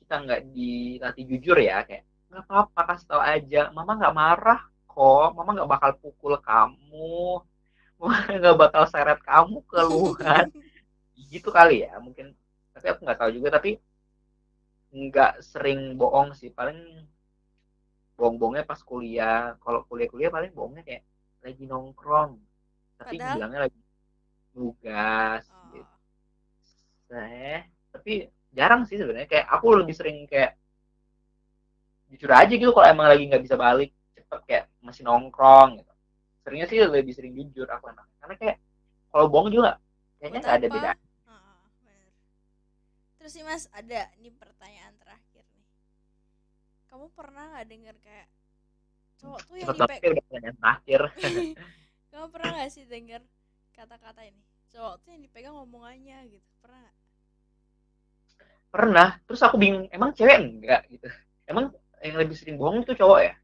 kita 0.00 0.14
nggak 0.24 0.40
dilatih 0.56 1.24
jujur 1.36 1.56
ya 1.60 1.84
kayak 1.84 2.08
nggak 2.34 2.46
apa-apa 2.50 2.80
kasih 2.90 3.06
tahu 3.06 3.22
aja. 3.22 3.60
Mama 3.70 3.94
nggak 3.94 4.16
marah 4.16 4.60
kok. 4.84 5.28
Mama 5.38 5.50
nggak 5.54 5.70
bakal 5.70 5.90
pukul 6.02 6.34
kamu. 6.42 7.38
Mama 8.02 8.16
nggak 8.26 8.56
bakal 8.58 8.84
seret 8.90 9.22
kamu 9.22 9.62
keluar 9.70 10.50
gitu 11.30 11.48
kali 11.48 11.86
ya 11.86 11.94
mungkin. 12.02 12.34
Tapi 12.74 12.86
aku 12.90 13.00
nggak 13.06 13.18
tahu 13.22 13.30
juga. 13.30 13.48
Tapi 13.54 13.78
nggak 14.90 15.32
sering 15.40 15.94
bohong 15.94 16.34
sih. 16.34 16.50
Paling 16.50 17.06
bohong-bohongnya 18.18 18.66
pas 18.66 18.82
kuliah. 18.82 19.54
Kalau 19.62 19.86
kuliah-kuliah 19.86 20.30
paling 20.30 20.50
bohongnya 20.50 20.82
kayak 20.82 21.02
lagi 21.42 21.64
nongkrong. 21.64 22.38
Tapi 22.98 23.16
Padahal- 23.18 23.34
bilangnya 23.38 23.60
lagi 23.70 23.80
tugas 24.54 25.42
Oh. 25.50 25.70
gitu. 25.70 25.94
Eh 27.14 27.62
tapi 27.90 28.26
jarang 28.50 28.86
sih 28.86 28.98
sebenarnya. 28.98 29.26
Kayak 29.26 29.46
aku 29.50 29.66
lebih 29.82 29.94
sering 29.94 30.26
kayak 30.26 30.54
jujur 32.14 32.30
aja 32.30 32.54
gitu 32.54 32.70
kalau 32.70 32.86
emang 32.86 33.10
lagi 33.10 33.26
nggak 33.26 33.42
bisa 33.42 33.58
balik 33.58 33.90
cepet 34.14 34.40
kayak 34.46 34.64
masih 34.80 35.02
nongkrong 35.02 35.82
gitu 35.82 35.92
seringnya 36.46 36.66
sih 36.70 36.78
lebih 36.78 37.10
sering 37.10 37.34
jujur 37.34 37.66
aku 37.66 37.90
enak 37.90 38.06
karena 38.22 38.34
kayak 38.38 38.56
kalau 39.10 39.26
bohong 39.26 39.50
juga 39.50 39.82
kayaknya 40.18 40.40
nggak 40.40 40.58
ada 40.58 40.68
beda. 40.70 40.90
Terus 43.14 43.40
sih 43.40 43.44
mas 43.46 43.64
ada 43.72 44.12
nih 44.20 44.32
pertanyaan 44.36 44.92
terakhir 45.00 45.44
nih. 45.56 45.64
Kamu 46.92 47.08
pernah 47.16 47.56
nggak 47.56 47.66
denger 47.72 47.96
kayak 48.04 48.28
cowok 49.16 49.40
tuh 49.48 49.56
yang 49.56 49.68
dipegang? 49.72 50.56
terakhir 50.60 51.00
Kamu 52.12 52.26
pernah 52.28 52.50
nggak 52.52 52.70
sih 52.74 52.84
denger 52.84 53.24
kata-kata 53.72 54.28
ini? 54.28 54.44
Cowok 54.68 54.94
tuh 55.00 55.08
yang 55.16 55.22
dipegang 55.24 55.56
omongannya 55.56 56.20
gitu. 56.28 56.48
Pernah 56.60 56.84
nggak? 56.84 56.96
pernah 58.74 59.08
terus 59.22 59.38
aku 59.38 59.54
bingung 59.54 59.86
emang 59.94 60.10
cewek 60.10 60.34
enggak 60.34 60.82
gitu 60.90 61.06
emang 61.46 61.70
yang 62.04 62.16
lebih 62.20 62.36
sering 62.38 62.56
bohong 62.60 62.78
itu 62.84 62.92
cowok 63.00 63.20
ya 63.26 63.34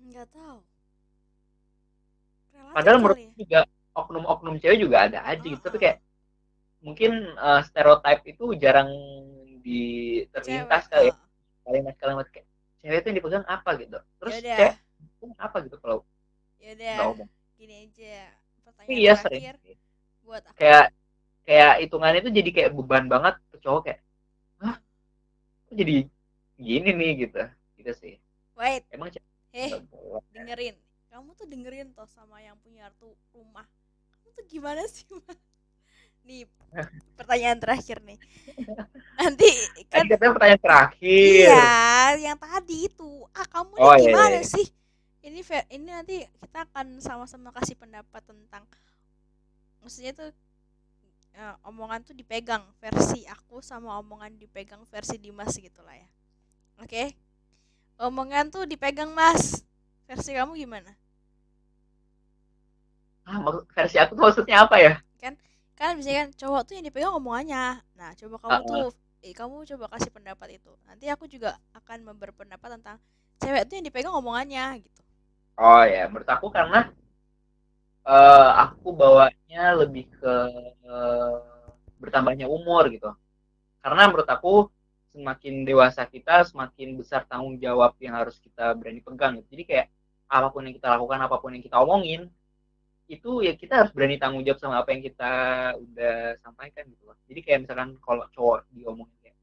Nggak 0.00 0.28
tahu. 0.32 0.58
Relatif 2.54 2.74
padahal 2.74 2.98
menurut 3.02 3.20
ya. 3.20 3.30
juga 3.40 3.60
oknum-oknum 3.96 4.54
cewek 4.62 4.78
juga 4.84 4.96
ada 5.08 5.18
aja 5.30 5.42
gitu 5.42 5.60
tapi 5.62 5.78
kayak 5.82 5.98
mungkin 6.84 7.12
eh, 7.36 7.60
stereotype 7.68 8.22
itu 8.32 8.44
jarang 8.62 8.90
di 9.64 9.80
terlintas 10.32 10.84
kali 10.92 11.10
heeh. 11.10 11.18
kalimat-kalimat 11.66 12.26
kayak 12.32 12.46
cewek 12.82 12.98
itu 13.02 13.06
yang 13.10 13.18
dipegang 13.20 13.46
apa 13.48 13.70
gitu 13.82 13.98
terus 14.20 14.36
Yaudah. 14.36 14.56
cewek 14.56 14.74
itu 15.02 15.24
apa 15.40 15.56
gitu 15.66 15.76
kalau 15.82 15.98
Yaudah, 16.60 17.04
gini 17.58 17.74
aja. 17.86 18.16
Pertanyaan 18.64 19.00
iya 19.00 19.12
sering 19.18 19.44
terakhir 19.44 19.54
buat 20.24 20.44
aku. 20.50 20.58
kayak 20.58 20.84
kayak 21.46 21.72
hitungannya 21.84 22.20
itu 22.24 22.30
jadi 22.38 22.50
kayak 22.56 22.70
beban 22.76 23.04
banget 23.12 23.34
ke 23.52 23.56
cowok 23.64 23.80
kayak 23.86 24.00
hah 24.62 24.76
kok 25.68 25.74
jadi 25.80 25.96
gini 26.58 26.90
nih 26.98 27.10
gitu 27.22 27.40
gitu 27.78 27.92
sih 28.00 28.14
Wait, 28.56 28.84
emang 28.94 29.10
eh 29.52 29.74
boleh. 29.92 30.22
dengerin. 30.34 30.76
Kamu 31.12 31.30
tuh 31.38 31.46
dengerin 31.48 31.94
toh 31.96 32.08
sama 32.10 32.42
yang 32.42 32.56
punya 32.60 32.90
tuh 33.00 33.14
rumah. 33.34 33.66
Kamu 34.12 34.28
tuh 34.36 34.44
gimana 34.48 34.82
sih, 34.88 35.06
Mas? 35.26 35.38
Nih, 36.26 36.44
pertanyaan 37.18 37.60
terakhir 37.62 37.98
nih. 38.04 38.18
Nanti 39.18 39.48
kan 39.92 40.04
tadi 40.04 40.08
katanya 40.10 40.32
pertanyaan 40.36 40.62
terakhir 40.64 41.50
Iya, 41.50 41.60
yang 42.24 42.36
tadi 42.38 42.76
itu. 42.88 43.10
Ah, 43.38 43.46
kamu 43.48 43.76
Oh, 43.76 43.94
iya, 43.96 44.12
gimana 44.12 44.38
iya. 44.40 44.50
sih? 44.52 44.66
Ini 45.26 45.40
ini 45.74 45.86
nanti 45.90 46.16
kita 46.42 46.58
akan 46.70 46.86
sama-sama 47.02 47.50
kasih 47.56 47.74
pendapat 47.82 48.22
tentang 48.30 48.62
maksudnya 49.82 50.12
tuh 50.12 50.30
eh, 51.40 51.54
omongan 51.70 52.00
tuh 52.06 52.14
dipegang 52.20 52.64
versi 52.82 53.20
aku 53.34 53.56
sama 53.70 53.90
omongan 54.02 54.32
dipegang 54.42 54.82
versi 54.92 55.16
Dimas 55.24 55.54
gitu 55.66 55.80
lah 55.86 55.96
ya. 56.02 56.08
Oke. 56.82 57.04
Omongan 58.06 58.46
tuh 58.54 58.64
dipegang 58.70 59.10
Mas. 59.18 59.64
Versi 60.08 60.32
kamu 60.38 60.52
gimana? 60.62 60.92
ah, 63.26 63.38
versi 63.74 63.96
aku 63.98 64.14
maksudnya 64.18 64.56
apa 64.64 64.76
ya 64.78 64.92
Kan 65.22 65.34
kan 65.78 65.94
cowok 66.40 66.62
tuh 66.66 66.74
yang 66.80 66.86
dipegang 66.88 67.14
omongannya. 67.18 67.64
Nah, 67.98 68.10
coba 68.20 68.36
kamu 68.42 68.58
ah. 68.62 68.66
tuh 68.70 68.86
eh 69.26 69.34
kamu 69.34 69.56
coba 69.74 69.84
kasih 69.96 70.10
pendapat 70.16 70.48
itu. 70.60 70.72
Nanti 70.88 71.04
aku 71.12 71.24
juga 71.28 71.50
akan 71.78 71.98
berpendapat 72.16 72.68
tentang 72.80 72.98
cewek 73.42 73.62
tuh 73.68 73.74
yang 73.78 73.86
dipegang 73.88 74.14
omongannya 74.16 74.64
gitu. 74.84 75.02
oh 75.60 75.82
ya 75.84 76.02
menurut 76.08 76.28
aku 76.34 76.46
karena 76.56 76.78
eh, 78.06 78.48
aku 78.64 78.88
bawanya 79.00 79.62
lebih 79.80 80.04
ke 80.20 80.34
eh, 80.86 81.36
bertambahnya 82.00 82.46
umur 82.56 82.88
gitu 82.92 83.10
karena 83.82 84.02
menurut 84.10 84.28
aku 84.28 84.68
semakin 85.16 85.64
dewasa 85.64 86.04
kita 86.04 86.44
semakin 86.44 87.00
besar 87.00 87.24
tanggung 87.24 87.56
jawab 87.56 87.96
yang 88.04 88.14
harus 88.20 88.36
kita 88.38 88.76
berani 88.76 89.00
pegang. 89.00 89.40
Gitu. 89.40 89.48
jadi 89.56 89.64
kayak 89.64 89.86
apa 90.28 90.48
pun 90.52 90.62
yang 90.68 90.74
kita 90.76 90.88
lakukan 90.92 91.18
apa 91.24 91.36
pun 91.40 91.50
yang 91.56 91.64
kita 91.64 91.76
omongin 91.80 92.28
itu 93.06 93.30
ya 93.40 93.54
kita 93.54 93.86
harus 93.86 93.92
berani 93.94 94.18
tanggung 94.20 94.42
jawab 94.44 94.58
sama 94.60 94.82
apa 94.82 94.90
yang 94.92 95.02
kita 95.02 95.32
udah 95.78 96.36
sampaikan 96.42 96.84
gitu 96.90 97.06
jadi 97.30 97.40
kayak 97.42 97.58
misalkan 97.66 97.88
kalau 98.02 98.26
cowok 98.34 98.66
diomongin 98.74 99.16
kayak 99.22 99.36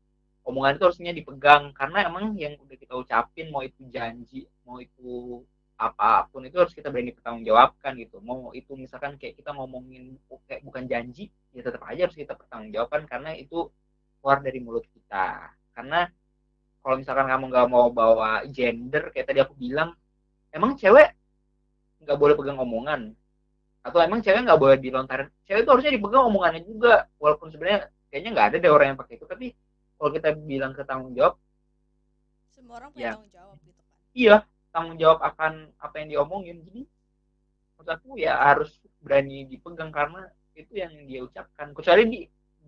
omongan 0.47 0.75
itu 0.79 0.83
harusnya 0.87 1.11
dipegang. 1.15 1.71
Karena 1.75 2.07
emang 2.07 2.35
yang 2.35 2.55
udah 2.59 2.77
kita 2.77 2.93
ucapin 2.95 3.51
mau 3.51 3.63
itu 3.63 3.83
janji 3.91 4.47
mau 4.67 4.79
itu 4.79 5.43
apa 5.75 6.29
pun 6.31 6.45
itu 6.47 6.55
harus 6.61 6.71
kita 6.71 6.87
berani 6.93 7.11
pertanggungjawabkan 7.15 7.91
gitu. 7.99 8.23
Mau 8.23 8.51
itu 8.55 8.71
misalkan 8.79 9.19
kayak 9.19 9.39
kita 9.39 9.51
ngomongin 9.55 10.15
kayak 10.47 10.61
bukan 10.63 10.83
janji 10.87 11.31
ya 11.55 11.61
tetap 11.63 11.83
aja 11.87 12.07
harus 12.07 12.15
kita 12.15 12.33
pertanggungjawabkan 12.35 13.03
karena 13.07 13.35
itu 13.35 13.67
keluar 14.19 14.39
dari 14.39 14.59
mulut 14.63 14.87
kita 14.87 15.51
karena 15.75 16.09
kalau 16.83 16.95
misalkan 17.01 17.27
kamu 17.31 17.43
nggak 17.51 17.67
mau 17.71 17.87
bawa 17.89 18.43
gender 18.51 19.03
kayak 19.13 19.27
tadi 19.31 19.39
aku 19.43 19.53
bilang 19.55 19.95
emang 20.51 20.75
cewek 20.79 21.15
nggak 22.03 22.17
boleh 22.21 22.35
pegang 22.39 22.59
omongan? 22.59 23.01
Atau 23.83 23.99
emang 24.03 24.19
cewek 24.23 24.43
nggak 24.47 24.59
boleh 24.61 24.77
dilontarin? 24.79 25.29
Cewek 25.47 25.63
itu 25.63 25.71
harusnya 25.71 25.93
dipegang 25.95 26.25
omongannya 26.29 26.61
juga 26.67 27.07
walaupun 27.19 27.51
sebenarnya 27.51 27.89
kayaknya 28.11 28.29
nggak 28.35 28.47
ada 28.53 28.57
deh 28.63 28.71
orang 28.71 28.87
yang 28.95 28.99
pakai 28.99 29.15
itu. 29.19 29.25
Tapi 29.27 29.47
kalau 29.99 30.11
kita 30.15 30.29
bilang 30.35 30.71
ke 30.75 30.83
tanggung 30.87 31.13
jawab 31.15 31.35
Semua 32.53 32.79
orang 32.79 32.91
Ya. 32.95 32.95
punya 32.95 33.09
tanggung 33.17 33.31
jawab 33.33 33.57
gitu 33.67 33.81
kan. 33.83 33.95
iya 34.15 34.35
tanggung 34.73 34.97
jawab 35.01 35.19
akan 35.21 35.53
apa 35.79 35.95
yang 36.01 36.07
diomongin. 36.13 36.57
Jadi 36.63 36.81
menurut 37.75 37.89
aku 37.89 38.09
ya 38.21 38.33
harus 38.39 38.71
berani 39.03 39.45
dipegang 39.51 39.91
karena 39.91 40.29
itu 40.55 40.73
yang 40.77 40.93
dia 41.09 41.19
ucapkan. 41.25 41.73
Kecuali 41.75 42.03
di, 42.07 42.19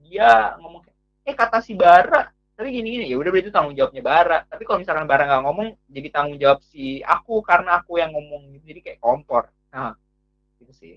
dia 0.03 0.57
ngomong 0.59 0.81
kayak, 0.85 0.97
eh 1.29 1.35
kata 1.37 1.59
si 1.63 1.73
bara 1.77 2.34
tapi 2.55 2.71
gini 2.71 2.87
gini 2.87 3.05
ya 3.11 3.19
udah 3.19 3.31
berarti 3.35 3.51
tanggung 3.51 3.75
jawabnya 3.75 3.99
bara. 3.99 4.39
Tapi 4.47 4.63
kalau 4.63 4.79
misalkan 4.79 5.03
bara 5.03 5.27
nggak 5.27 5.43
ngomong 5.43 5.67
jadi 5.91 6.07
tanggung 6.07 6.39
jawab 6.39 6.63
si 6.63 7.03
aku 7.03 7.43
karena 7.43 7.83
aku 7.83 7.99
yang 7.99 8.15
ngomong 8.15 8.55
gitu 8.55 8.71
jadi 8.71 8.81
kayak 8.81 8.99
kompor. 9.03 9.51
Nah 9.75 9.91
gitu 10.63 10.71
sih. 10.71 10.95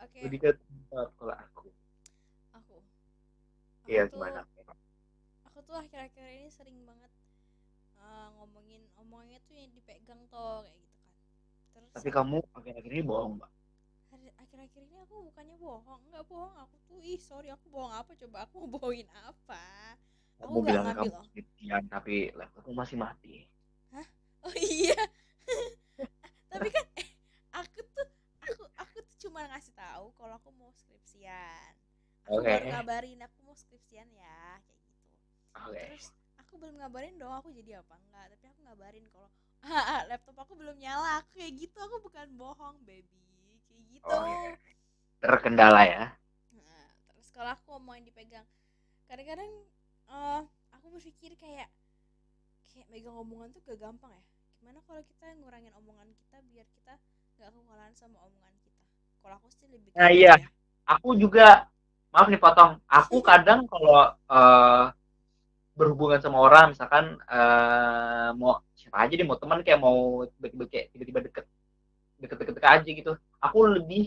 Oke. 0.00 0.18
Lebih 0.24 0.38
ke 0.40 0.50
kalau 0.90 1.36
aku. 1.36 1.68
Aku. 2.56 2.80
Iya 3.84 4.08
gimana? 4.08 4.48
aku 5.44 5.60
tuh 5.68 5.76
akhir-akhir 5.76 6.24
ini 6.40 6.48
sering 6.48 6.80
banget 6.88 7.12
uh, 8.00 8.32
ngomongin 8.40 8.80
omongnya 8.96 9.44
tuh 9.44 9.60
yang 9.60 9.68
dipegang 9.76 10.24
tuh 10.32 10.64
kayak 10.64 10.76
gitu 10.80 10.96
kan. 11.04 11.12
Terus 11.76 11.90
tapi 12.00 12.08
kamu 12.08 12.40
akhir-akhir 12.56 12.92
ini 12.96 13.04
bohong 13.04 13.36
mbak 13.36 13.52
akhir-akhir 14.62 14.82
ini 14.88 14.96
aku 15.04 15.14
bukannya 15.28 15.56
bohong. 15.58 16.00
Nggak 16.10 16.24
bohong 16.30 16.54
aku 16.62 16.74
tuh 16.88 16.98
ih 17.02 17.20
sorry 17.28 17.48
aku 17.54 17.66
bohong 17.74 17.94
apa? 18.00 18.10
Coba 18.20 18.36
aku 18.46 18.54
mau 18.62 18.70
bohongin 18.78 19.08
apa? 19.12 19.64
Aku 20.42 20.54
kamu 20.54 20.58
nggak 20.62 20.74
bilang 20.74 20.84
ngambil 20.84 21.10
kamu 21.16 21.86
tapi 21.94 22.14
laptopmu 22.38 22.72
masih 22.80 22.96
mati. 23.04 23.34
Oh 24.42 24.54
iya. 24.58 24.94
Tapi 26.52 26.68
kan 26.68 26.86
eh, 27.00 27.08
aku 27.54 27.78
tuh 27.94 28.06
aku 28.42 28.62
aku 28.76 28.96
tuh 29.06 29.16
cuma 29.28 29.46
ngasih 29.50 29.74
tahu 29.74 30.06
kalau 30.18 30.34
aku 30.38 30.50
mau 30.54 30.70
skripsian. 30.74 31.72
Aku 32.26 32.38
Oke. 32.38 32.50
baru 32.50 32.64
ngabarin 32.70 33.18
aku 33.26 33.38
mau 33.42 33.54
skripsian 33.56 34.08
ya 34.14 34.60
kayak 34.62 34.78
gitu. 34.86 35.14
Oke. 35.56 35.82
Terus 35.88 36.06
aku 36.38 36.52
belum 36.60 36.74
ngabarin 36.82 37.14
dong 37.18 37.32
aku 37.34 37.48
jadi 37.54 37.80
apa 37.82 37.94
enggak. 37.98 38.26
Tapi 38.36 38.44
aku 38.50 38.60
ngabarin 38.66 39.04
kalau 39.10 39.28
"Ah, 39.66 39.84
ah, 39.98 40.02
laptop 40.10 40.36
aku 40.42 40.52
belum 40.58 40.76
nyala. 40.78 41.22
Aku 41.22 41.38
kayak 41.38 41.52
gitu 41.54 41.76
aku 41.78 41.96
bukan 42.02 42.28
bohong 42.34 42.78
baby 42.82 43.31
gitu. 43.92 44.08
Oh, 44.08 44.24
iya. 44.26 44.56
terkendala 45.22 45.82
ya. 45.86 46.02
Nah, 46.56 46.84
terus 47.14 47.28
kalau 47.36 47.50
aku 47.54 47.78
mau 47.78 47.94
yang 47.94 48.06
dipegang 48.06 48.46
kadang-kadang 49.08 49.50
eh, 50.08 50.40
aku 50.74 50.86
berpikir 50.96 51.36
kayak 51.36 51.68
kayak 52.72 52.88
megang 52.88 53.16
omongan 53.16 53.52
tuh 53.52 53.60
gak 53.68 53.78
gampang 53.80 54.12
ya. 54.12 54.22
Gimana 54.58 54.78
kalau 54.88 55.02
kita 55.04 55.26
ngurangin 55.40 55.72
omongan 55.76 56.08
kita 56.16 56.36
biar 56.50 56.66
kita 56.72 56.94
nggak 57.36 57.50
kewalahan 57.52 57.94
sama 57.98 58.18
omongan 58.24 58.54
kita? 58.64 58.82
Kalau 59.22 59.34
aku 59.38 59.48
sih 59.52 59.66
lebih 59.68 59.90
Nah, 59.94 60.08
iya. 60.10 60.34
gitu 60.36 60.48
ya. 60.48 60.48
aku 60.88 61.08
juga 61.20 61.46
maaf 62.12 62.28
nih 62.28 62.40
potong. 62.40 62.72
Aku 62.88 63.18
kadang 63.24 63.64
kalau 63.68 64.10
eh, 64.30 64.84
berhubungan 65.72 66.20
sama 66.20 66.38
orang 66.44 66.76
misalkan 66.76 67.16
eh, 67.28 68.30
mau 68.36 68.60
siapa 68.76 68.96
aja 69.04 69.12
deh 69.16 69.26
mau 69.28 69.38
teman 69.40 69.60
kayak 69.64 69.80
mau 69.80 70.24
tiba-tiba 70.36 70.64
kayak 70.68 70.86
tiba-tiba 70.92 71.20
deket 71.28 71.44
deket-deket 72.22 72.64
aja 72.74 72.88
gitu. 73.00 73.12
Aku 73.46 73.58
lebih 73.76 74.04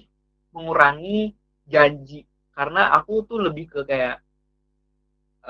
mengurangi 0.55 1.35
janji. 1.73 2.19
Karena 2.55 2.81
aku 2.97 3.13
tuh 3.29 3.39
lebih 3.45 3.65
ke 3.73 3.79
kayak 3.89 4.15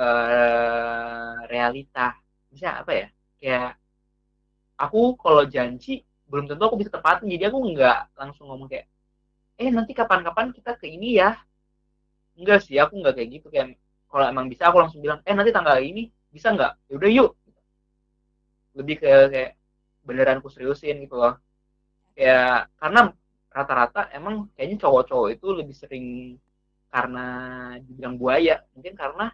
eh 0.03 1.33
realita. 1.51 2.07
Bisa 2.51 2.67
apa 2.81 2.91
ya? 2.99 3.07
Kayak 3.39 3.69
aku 4.83 5.01
kalau 5.23 5.43
janji 5.53 6.03
belum 6.29 6.45
tentu 6.49 6.63
aku 6.67 6.77
bisa 6.81 6.91
tepatin. 6.95 7.27
Jadi 7.33 7.43
aku 7.49 7.59
nggak 7.73 7.97
langsung 8.19 8.45
ngomong 8.49 8.67
kayak 8.71 8.85
eh 9.61 9.69
nanti 9.75 9.91
kapan-kapan 9.99 10.47
kita 10.57 10.71
ke 10.79 10.87
ini 10.95 11.09
ya. 11.21 11.29
Enggak 12.39 12.59
sih 12.65 12.75
aku 12.83 12.93
nggak 13.01 13.13
kayak 13.17 13.29
gitu. 13.35 13.47
Kayak 13.53 13.67
kalau 14.11 14.25
emang 14.31 14.45
bisa 14.51 14.63
aku 14.69 14.77
langsung 14.83 14.99
bilang 15.03 15.19
eh 15.27 15.35
nanti 15.37 15.51
tanggal 15.55 15.77
ini 15.89 16.01
bisa 16.35 16.47
nggak? 16.55 16.71
Yaudah 16.91 17.11
yuk. 17.17 17.29
Lebih 18.77 18.95
ke 19.01 19.09
kayak 19.33 19.51
beneran 20.07 20.37
ku 20.43 20.49
seriusin 20.53 21.01
gitu 21.03 21.15
loh 21.17 21.33
kayak 22.15 22.71
karena 22.81 22.99
rata-rata 23.55 24.01
emang 24.17 24.35
kayaknya 24.55 24.77
cowok-cowok 24.83 25.29
itu 25.35 25.47
lebih 25.59 25.75
sering 25.81 26.05
karena 26.93 27.25
dibilang 27.85 28.15
buaya 28.21 28.55
mungkin 28.75 28.93
karena 29.01 29.25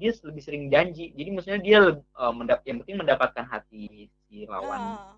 dia 0.00 0.10
lebih 0.28 0.42
sering 0.46 0.64
janji. 0.74 1.04
Jadi 1.18 1.28
maksudnya 1.34 1.60
dia 1.66 1.78
eh, 1.94 2.32
mendap 2.38 2.60
yang 2.68 2.78
penting 2.82 2.98
mendapatkan 3.02 3.46
hati 3.52 4.08
si 4.28 4.36
lawan 4.52 4.82
Ah, 4.92 5.16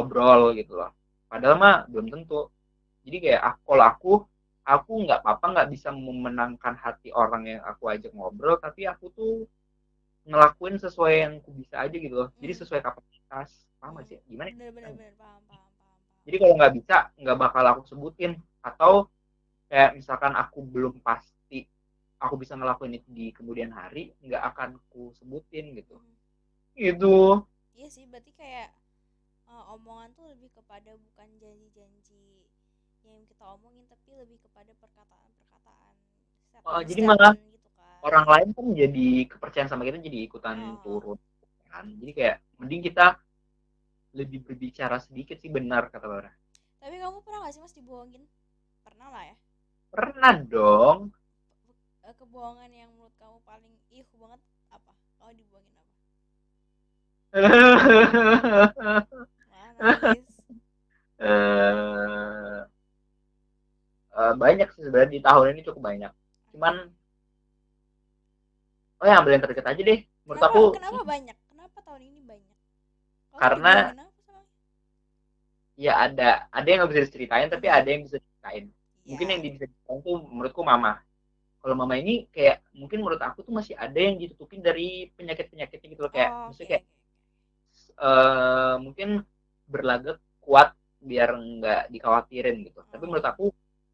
obrol 0.00 0.42
gitu 0.58 0.72
loh. 0.80 0.90
Padahal 1.30 1.56
mah 1.62 1.76
belum 1.90 2.06
tentu. 2.14 2.40
Jadi 3.06 3.16
kayak 3.24 3.42
aku, 3.50 3.60
kalau 3.70 3.84
aku 3.92 4.12
aku 4.74 4.92
nggak 5.06 5.20
apa-apa 5.22 5.46
nggak 5.54 5.68
bisa 5.74 5.88
memenangkan 5.94 6.74
hati 6.84 7.08
orang 7.22 7.42
yang 7.52 7.62
aku 7.70 7.84
ajak 7.94 8.10
ngobrol 8.16 8.56
tapi 8.64 8.82
aku 8.92 9.06
tuh 9.18 9.32
ngelakuin 10.28 10.76
sesuai 10.84 11.14
yang 11.24 11.32
aku 11.40 11.50
bisa 11.60 11.76
aja 11.84 11.96
gitu 12.04 12.14
loh. 12.20 12.28
Jadi 12.42 12.52
Hmm. 12.52 12.60
sesuai 12.62 12.80
kapasitas. 12.86 13.50
Paham 13.80 14.00
gak 14.00 14.06
sih? 14.10 14.18
Gimana? 14.30 14.50
Ya? 14.50 14.56
bener 14.56 14.70
bener 14.76 14.92
bener. 14.96 15.12
Paham 15.18 15.42
paham 15.48 15.65
jadi 16.26 16.36
kalau 16.42 16.54
nggak 16.58 16.74
bisa 16.78 16.96
nggak 17.22 17.38
bakal 17.38 17.64
aku 17.72 17.82
sebutin 17.86 18.32
atau 18.60 18.92
kayak 19.70 19.94
misalkan 19.98 20.32
aku 20.36 20.58
belum 20.62 20.94
pasti 21.06 21.64
aku 22.20 22.34
bisa 22.42 22.54
ngelakuin 22.58 22.98
itu 22.98 23.08
di 23.14 23.26
kemudian 23.32 23.70
hari 23.70 24.12
nggak 24.24 24.42
akan 24.54 24.68
aku 24.80 25.14
sebutin 25.18 25.72
gitu 25.78 25.96
gitu 26.76 27.46
Iya 27.76 27.88
sih, 27.92 28.04
berarti 28.08 28.32
kayak 28.32 28.72
eh, 29.52 29.64
omongan 29.76 30.10
tuh 30.16 30.26
lebih 30.32 30.48
kepada 30.56 30.96
bukan 30.96 31.28
janji-janji 31.36 32.48
yang 33.04 33.20
kita 33.28 33.44
omongin, 33.54 33.84
tapi 33.86 34.16
lebih 34.16 34.40
kepada 34.42 34.72
perkataan-perkataan. 34.82 35.94
Oh, 36.66 36.80
jadi 36.82 37.04
malah 37.06 37.36
gitu 37.36 37.68
kan. 37.78 37.98
orang 38.02 38.26
lain 38.26 38.48
kan 38.56 38.66
jadi 38.74 39.08
kepercayaan 39.30 39.68
sama 39.70 39.84
kita 39.86 40.00
jadi 40.02 40.18
ikutan 40.26 40.56
Oh. 40.58 40.80
turun 40.82 41.18
kan 41.68 41.84
jadi 42.00 42.12
kayak 42.16 42.36
mending 42.58 42.82
kita 42.88 43.20
lebih 44.16 44.40
berbicara 44.46 44.96
sedikit 45.06 45.36
sih 45.42 45.50
benar 45.52 45.82
kata 45.92 46.06
Laura 46.10 46.32
Tapi 46.80 46.96
kamu 47.02 47.18
pernah 47.24 47.38
gak 47.44 47.52
sih 47.54 47.62
mas 47.64 47.74
dibohongin? 47.76 48.22
Pernah 48.86 49.08
lah 49.12 49.24
ya. 49.30 49.36
pernah 49.92 50.34
dong 50.52 51.00
Eh, 52.06 52.14
Kebohongan 52.14 52.70
yang 52.70 52.90
menurut 52.94 53.10
kamu 53.18 53.38
paling 53.42 53.74
ih 53.90 54.06
banget 54.14 54.38
apa? 54.70 54.92
Kamu 55.18 55.32
dibohongin 55.34 55.74
apa? 55.74 55.92
Eh 61.16 62.62
eh, 64.16 64.32
banyak 64.36 64.68
sih 64.72 64.82
sebenarnya 64.84 65.12
di 65.16 65.20
tahun 65.24 65.46
ini 65.56 65.60
cukup 65.66 65.82
banyak 65.88 66.12
cuman 66.52 66.74
oh 69.00 69.06
yang 69.08 69.20
ambil 69.20 69.32
yang 69.36 69.42
terdekat 69.44 69.66
aja 69.68 69.82
deh 69.82 69.98
menurut 70.24 70.40
kenapa, 70.40 70.56
aku 70.56 70.62
kenapa 70.76 71.02
banyak? 71.04 71.36
Kenapa 71.52 71.78
tahun 71.84 72.02
ini 72.08 72.20
banyak? 72.24 72.55
Kamu 73.36 73.42
Karena- 73.44 73.92
ya 75.76 75.92
ada 76.08 76.48
ada 76.48 76.64
yang 76.66 76.78
nggak 76.84 76.92
bisa 76.96 77.02
diceritain 77.04 77.48
tapi 77.52 77.68
ada 77.68 77.84
yang 77.84 78.08
bisa 78.08 78.16
diceritain. 78.16 78.72
Mungkin 79.04 79.26
Ya. 79.28 79.30
yang 79.36 79.40
bisa 79.44 79.52
diceritain 79.68 79.98
tuh 80.00 80.16
menurutku 80.24 80.62
mama. 80.64 81.04
Kalau 81.60 81.74
mama 81.76 81.94
ini 81.98 82.24
kayak 82.32 82.62
mungkin 82.72 83.02
menurut 83.04 83.20
aku 83.20 83.42
tuh 83.44 83.52
masih 83.52 83.74
ada 83.76 83.98
yang 83.98 84.16
ditutupin 84.16 84.62
dari 84.62 85.10
penyakit 85.12 85.50
penyakitnya 85.50 85.88
gitu 85.92 86.02
loh. 86.06 86.12
Kayak 86.14 86.30
Oh, 86.32 86.38
maksudnya 86.48 86.68
kayak 86.72 86.84
eh 87.96 88.74
mungkin 88.80 89.08
berlagak 89.66 90.18
kuat 90.40 90.72
biar 91.02 91.34
nggak 91.36 91.92
dikhawatirin 91.92 92.56
gitu. 92.64 92.80
Tapi 92.88 93.02
Oh. 93.04 93.08
menurut 93.10 93.26
aku 93.26 93.44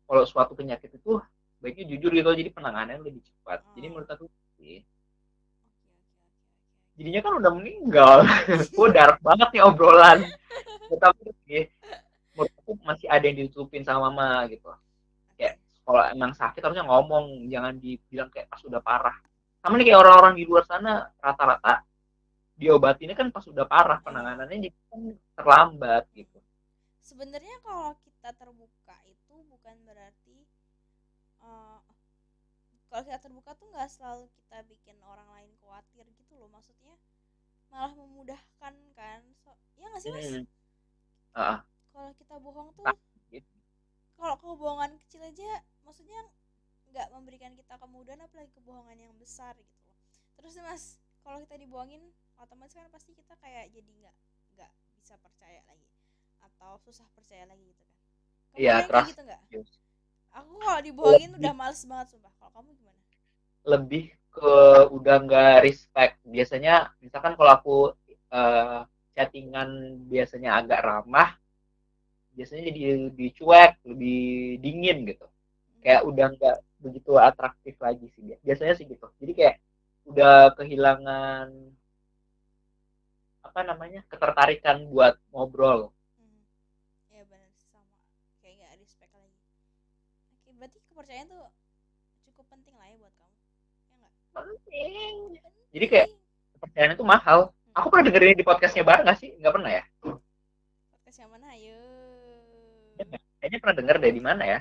kalau 0.07 0.23
suatu 0.23 0.53
penyakit 0.55 0.93
itu 0.93 1.19
baiknya 1.59 1.85
jujur 1.97 2.11
gitu 2.13 2.31
jadi 2.31 2.51
penanganannya 2.53 3.03
lebih 3.03 3.23
cepat. 3.25 3.63
Jadi 3.75 3.87
Oh. 3.89 3.93
menurut 3.97 4.11
aku 4.11 4.25
sih 4.55 4.85
jadinya 6.97 7.21
kan 7.25 7.33
udah 7.41 7.53
meninggal. 7.57 8.17
Gue 8.77 8.89
dark 8.93 9.19
banget 9.25 9.49
nih 9.53 9.63
obrolan. 9.65 10.19
Tapi 10.93 11.33
sih 11.49 11.65
menurut 12.37 12.53
aku 12.65 12.73
masih 12.85 13.09
ada 13.09 13.25
yang 13.25 13.37
ditutupin 13.45 13.85
sama 13.85 14.13
mama 14.13 14.45
gitu. 14.53 14.69
Kayak 15.37 15.61
kalau 15.85 16.03
emang 16.13 16.33
sakit 16.37 16.61
harusnya 16.61 16.85
ngomong. 16.85 17.49
Jangan 17.49 17.75
dibilang 17.81 18.29
kayak 18.29 18.49
pas 18.53 18.61
udah 18.65 18.81
parah. 18.85 19.17
Sama 19.63 19.79
nih 19.79 19.93
kayak 19.93 20.01
orang-orang 20.03 20.35
di 20.37 20.45
luar 20.45 20.65
sana 20.67 21.07
rata-rata 21.23 21.87
diobatinnya 22.59 23.17
kan 23.17 23.29
pas 23.33 23.45
udah 23.49 23.65
parah. 23.65 23.99
Penanganannya 24.05 24.69
jadi 24.69 24.79
kan 24.93 25.01
terlambat 25.39 26.05
gitu. 26.13 26.39
Sebenarnya 27.03 27.57
kalau 27.67 27.99
kita 28.05 28.31
terbuka 28.37 28.97
itu 29.09 29.35
bukan 29.51 29.77
berarti 29.83 30.47
eh, 31.43 31.79
kalau 32.93 33.03
kita 33.09 33.19
terbuka 33.25 33.51
tuh 33.61 33.67
nggak 33.73 33.89
selalu 33.97 34.29
kita 34.37 34.59
bikin 34.69 34.97
orang 35.13 35.29
lain 35.37 35.53
khawatir 35.65 36.05
gitu 36.21 36.35
loh. 36.41 36.51
Maksudnya 36.53 36.95
malah 37.73 37.93
memudahkan 37.97 38.75
kan. 38.99 39.21
So, 39.43 39.51
ya 39.81 39.87
nggak 39.91 40.03
sih 40.05 40.13
mas? 40.13 40.29
Hmm. 40.31 40.45
Ah, 41.35 41.65
kalau 41.93 42.11
kita 42.19 42.35
bohong 42.45 42.69
tuh 42.77 42.85
Nah, 42.85 42.95
gitu. 43.31 43.49
kalau 44.19 44.37
kebohongan 44.41 44.93
kecil 45.05 45.21
aja 45.31 45.51
maksudnya 45.87 46.21
nggak 46.93 47.09
memberikan 47.15 47.53
kita 47.61 47.75
kemudahan 47.83 48.21
apalagi 48.27 48.51
kebohongan 48.57 48.99
yang 49.07 49.15
besar 49.23 49.55
gitu 49.59 49.81
loh. 49.89 49.97
Terus 50.39 50.53
nih, 50.59 50.65
mas 50.69 50.85
kalau 51.25 51.39
kita 51.45 51.57
dibohongin 51.63 52.03
otomatis 52.43 52.75
kan 52.77 52.89
pasti 52.97 53.13
kita 53.21 53.35
kayak 53.43 53.65
jadi 53.77 53.91
nggak 54.01 54.17
nggak 54.57 54.73
bisa 54.99 55.15
percaya 55.25 55.61
lagi 55.71 55.89
atau 56.49 56.73
susah 56.85 57.07
percaya 57.17 57.45
lagi 57.51 57.65
gitu 57.73 57.85
kan. 57.89 57.99
Kamu 58.53 58.63
Iya, 58.63 58.75
trust 58.89 59.09
gitu 59.11 59.21
nggak? 59.27 59.43
Issues. 59.51 59.71
aku 60.39 60.53
kalau 60.65 60.81
dibohongin 60.87 61.31
udah 61.39 61.53
males 61.61 61.83
banget 61.91 62.07
sumpah 62.17 62.33
kalau 62.41 62.51
kamu 62.57 62.71
gimana 62.81 63.03
lebih 63.67 64.11
ke 64.33 64.53
udah 64.97 65.17
nggak 65.25 65.55
respect 65.67 66.15
biasanya 66.25 66.91
misalkan 67.05 67.35
kalau 67.39 67.53
aku 67.59 67.77
eh, 68.33 68.81
chattingan 69.15 69.71
biasanya 70.09 70.51
agak 70.61 70.81
ramah 70.83 71.37
biasanya 72.37 72.63
jadi 72.73 72.81
lebih 73.13 73.29
cuek 73.37 73.73
lebih 73.91 74.21
dingin 74.65 74.99
gitu 75.11 75.27
kayak 75.85 76.03
udah 76.09 76.27
nggak 76.35 76.57
begitu 76.83 77.13
atraktif 77.21 77.77
lagi 77.79 78.07
sih 78.15 78.23
biasanya 78.47 78.75
sih 78.79 78.87
gitu 78.89 79.07
jadi 79.21 79.33
kayak 79.39 79.57
udah 80.09 80.57
kehilangan 80.59 81.47
apa 83.45 83.61
namanya 83.69 84.01
ketertarikan 84.11 84.89
buat 84.89 85.15
ngobrol 85.31 85.93
Hmm. 86.17 86.43
Ya 87.13 87.23
benar 87.29 87.53
sama. 87.61 87.85
Kayak 88.41 88.55
nggak 88.59 88.73
respect 88.81 89.13
lagi. 89.13 89.41
Oke, 90.33 90.49
berarti 90.57 90.79
kepercayaan 90.89 91.29
tuh 91.29 91.45
penting. 94.73 95.37
Jadi 95.73 95.85
kayak 95.89 96.09
kepercayaan 96.57 96.95
itu 96.97 97.05
mahal 97.05 97.53
aku 97.73 97.87
pernah 97.93 98.05
dengerin 98.09 98.37
di 98.41 98.45
podcastnya 98.45 98.85
bareng 98.85 99.05
gak 99.09 99.19
sih 99.21 99.33
nggak 99.37 99.53
pernah 99.53 99.71
ya 99.73 99.85
podcast 100.93 101.17
yang 101.21 101.31
mana? 101.33 101.47
Ayo. 101.53 101.81
kayaknya 103.41 103.59
pernah 103.59 103.77
denger 103.77 103.97
deh 103.99 104.13
di 104.13 104.23
mana 104.23 104.43
ya 104.45 104.61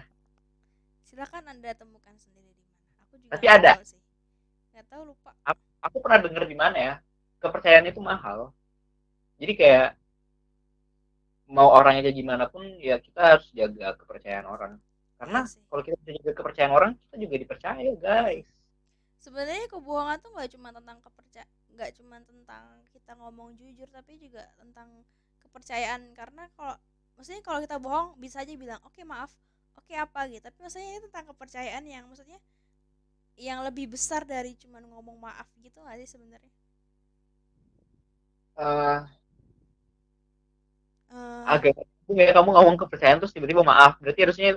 Silakan 1.05 1.43
Anda 1.51 1.75
temukan 1.75 2.15
sendiri 2.15 2.55
di 2.55 2.63
mana. 2.63 2.87
Aku 3.03 3.19
juga 3.19 3.35
Tapi 3.35 3.43
nggak 3.43 3.59
ada. 3.59 3.71
tahu 3.75 3.83
sih. 3.83 3.99
Nggak 4.71 4.85
tahu 4.87 5.01
lupa. 5.11 5.31
aku 5.83 5.97
pernah 5.99 6.19
denger 6.23 6.43
di 6.47 6.55
mana 6.55 6.77
ya 6.79 6.93
kepercayaan 7.43 7.89
itu 7.91 7.99
mahal 7.99 8.55
jadi 9.35 9.53
kayak 9.57 9.87
mau 11.51 11.67
orangnya 11.73 12.07
kayak 12.07 12.17
gimana 12.21 12.45
pun 12.47 12.63
ya 12.79 12.95
kita 13.01 13.35
harus 13.35 13.49
jaga 13.51 13.97
kepercayaan 13.99 14.47
orang 14.47 14.73
karena 15.19 15.39
Iya 15.43 15.61
kalau 15.67 15.81
kita 15.83 15.95
bisa 15.99 16.11
jaga 16.21 16.31
kepercayaan 16.37 16.73
orang 16.73 16.91
kita 16.95 17.15
juga 17.19 17.35
dipercaya 17.41 17.91
guys 17.99 18.47
sebenarnya 19.23 19.67
kebohongan 19.73 20.17
tuh 20.23 20.31
nggak 20.35 20.49
cuma 20.55 20.69
tentang 20.77 20.97
kepercayaan 21.05 21.49
nggak 21.75 21.91
cuma 21.97 22.17
tentang 22.29 22.65
kita 22.93 23.11
ngomong 23.19 23.49
jujur 23.59 23.87
tapi 23.97 24.13
juga 24.23 24.43
tentang 24.61 24.89
kepercayaan. 25.43 26.01
Karena 26.19 26.43
kalau 26.57 26.75
maksudnya 27.17 27.41
kalau 27.47 27.59
kita 27.65 27.77
bohong 27.85 28.09
bisa 28.23 28.37
aja 28.43 28.53
bilang 28.63 28.81
oke 28.87 29.01
maaf 29.13 29.31
oke 29.79 29.93
apa? 30.05 30.19
Gitu. 30.31 30.43
Tapi 30.47 30.57
maksudnya 30.63 30.89
itu 30.99 31.07
tentang 31.09 31.25
kepercayaan 31.31 31.83
yang 31.93 32.05
maksudnya 32.09 32.39
yang 33.47 33.59
lebih 33.67 33.85
besar 33.95 34.21
dari 34.33 34.51
cuma 34.61 34.77
ngomong 34.91 35.17
maaf 35.25 35.47
gitu 35.65 35.77
nggak 35.83 35.97
sih 36.05 36.09
sebenarnya? 36.15 36.53
Eh, 38.57 39.05
Eh, 41.11 41.53
agak 41.53 41.73
ya 42.11 42.31
kamu 42.35 42.49
ngomong 42.53 42.75
kepercayaan 42.81 43.19
terus 43.23 43.33
tiba-tiba 43.35 43.63
maaf 43.63 43.95
berarti 44.03 44.19
harusnya 44.27 44.49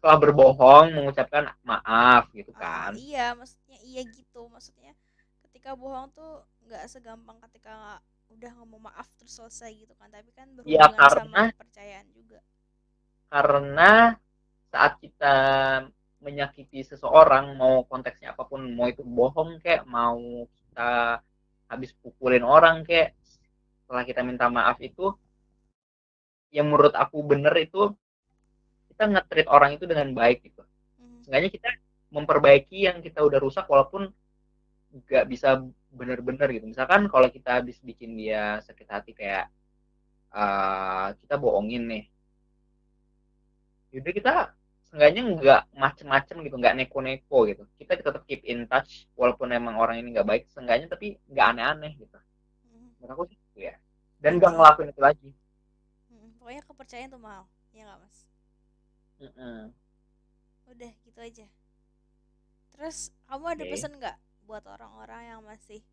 setelah 0.00 0.16
berbohong 0.16 0.96
mengucapkan 0.96 1.52
maaf 1.60 2.32
gitu 2.32 2.56
ah, 2.56 2.88
kan? 2.88 2.96
iya 2.96 3.36
maksudnya 3.36 3.76
iya 3.84 4.00
gitu. 4.08 4.48
Maksudnya 4.48 4.96
ketika 5.44 5.76
bohong 5.76 6.08
tuh 6.16 6.40
nggak 6.64 6.88
segampang 6.88 7.36
ketika 7.44 8.00
udah 8.32 8.48
ngomong 8.56 8.88
maaf 8.88 9.04
terus 9.20 9.36
selesai 9.36 9.76
gitu 9.76 9.92
kan. 10.00 10.08
Tapi 10.08 10.32
kan 10.32 10.48
Iya, 10.64 10.88
berhubungan 10.88 10.96
sama 10.96 11.04
karena- 11.04 11.52
kepercayaan 11.52 12.08
juga. 12.16 12.40
Karena 13.28 13.90
saat 14.72 14.96
kita 15.04 15.36
menyakiti 16.24 16.80
seseorang 16.80 17.60
mau 17.60 17.84
konteksnya 17.84 18.32
apa 18.32 18.48
pun 18.48 18.64
mau 18.72 18.88
itu 18.88 19.04
bohong 19.04 19.60
kayak 19.60 19.84
mau 19.84 20.48
kita 20.48 21.20
habis 21.68 21.92
pukulin 22.00 22.40
orang 22.40 22.88
kayak 22.88 23.12
setelah 23.84 24.04
kita 24.08 24.24
minta 24.24 24.48
maaf 24.48 24.80
itu 24.80 25.12
yang 26.56 26.72
menurut 26.72 26.96
aku 26.96 27.20
bener 27.20 27.52
itu 27.60 27.92
kita 29.00 29.16
nge-treat 29.16 29.48
orang 29.48 29.80
itu 29.80 29.88
dengan 29.88 30.12
baik 30.12 30.44
gitu. 30.44 30.60
Mhm. 31.00 31.24
seenggaknya 31.24 31.50
kita 31.56 31.68
memperbaiki 32.12 32.84
yang 32.84 33.00
kita 33.00 33.24
udah 33.24 33.40
rusak 33.40 33.64
walaupun 33.64 34.12
nggak 34.92 35.24
bisa 35.24 35.64
bener-bener 35.88 36.44
gitu. 36.52 36.68
Misalkan 36.68 37.08
kalau 37.08 37.32
kita 37.32 37.64
habis 37.64 37.80
bikin 37.80 38.12
dia 38.20 38.60
sakit 38.60 38.84
hati 38.92 39.16
kayak 39.16 39.48
eh, 40.36 41.08
kita 41.16 41.40
bohongin 41.40 41.88
nih. 41.88 42.04
Yaudah 43.96 44.12
kita 44.12 44.34
seenggaknya 44.92 45.22
nggak 45.32 45.62
macem-macem 45.80 46.36
gitu 46.44 46.56
nggak 46.60 46.76
neko-neko 46.76 47.48
gitu. 47.48 47.64
Kita 47.80 47.96
tetap 47.96 48.28
keep 48.28 48.44
in 48.44 48.68
touch 48.68 49.08
walaupun 49.16 49.48
emang 49.48 49.80
orang 49.80 49.96
ini 49.96 50.12
nggak 50.12 50.28
baik 50.28 50.42
seenggaknya 50.52 50.92
tapi 50.92 51.16
nggak 51.32 51.46
aneh-aneh 51.56 51.96
gitu. 51.96 52.20
Mhm. 52.68 53.00
menurut 53.00 53.16
aku 53.16 53.24
sih 53.32 53.40
gitu 53.48 53.64
ya 53.64 53.74
dan 54.20 54.36
nggak 54.36 54.52
ngelakuin 54.52 54.92
itu 54.92 55.00
lagi. 55.00 55.28
Mm, 56.12 56.36
pokoknya 56.36 56.62
kepercayaan 56.68 57.08
tuh 57.08 57.22
mahal. 57.24 57.48
Ya 57.72 57.88
nggak 57.88 58.04
mas 58.04 58.19
Mm-mm. 59.20 59.68
udah 60.70 60.92
gitu 61.04 61.20
aja. 61.20 61.46
Terus 62.72 63.12
kamu 63.28 63.44
ada 63.52 63.64
Oke. 63.66 63.72
pesan 63.76 63.92
nggak 64.00 64.16
buat 64.48 64.64
orang-orang 64.64 65.22
yang 65.36 65.40
masih 65.44 65.84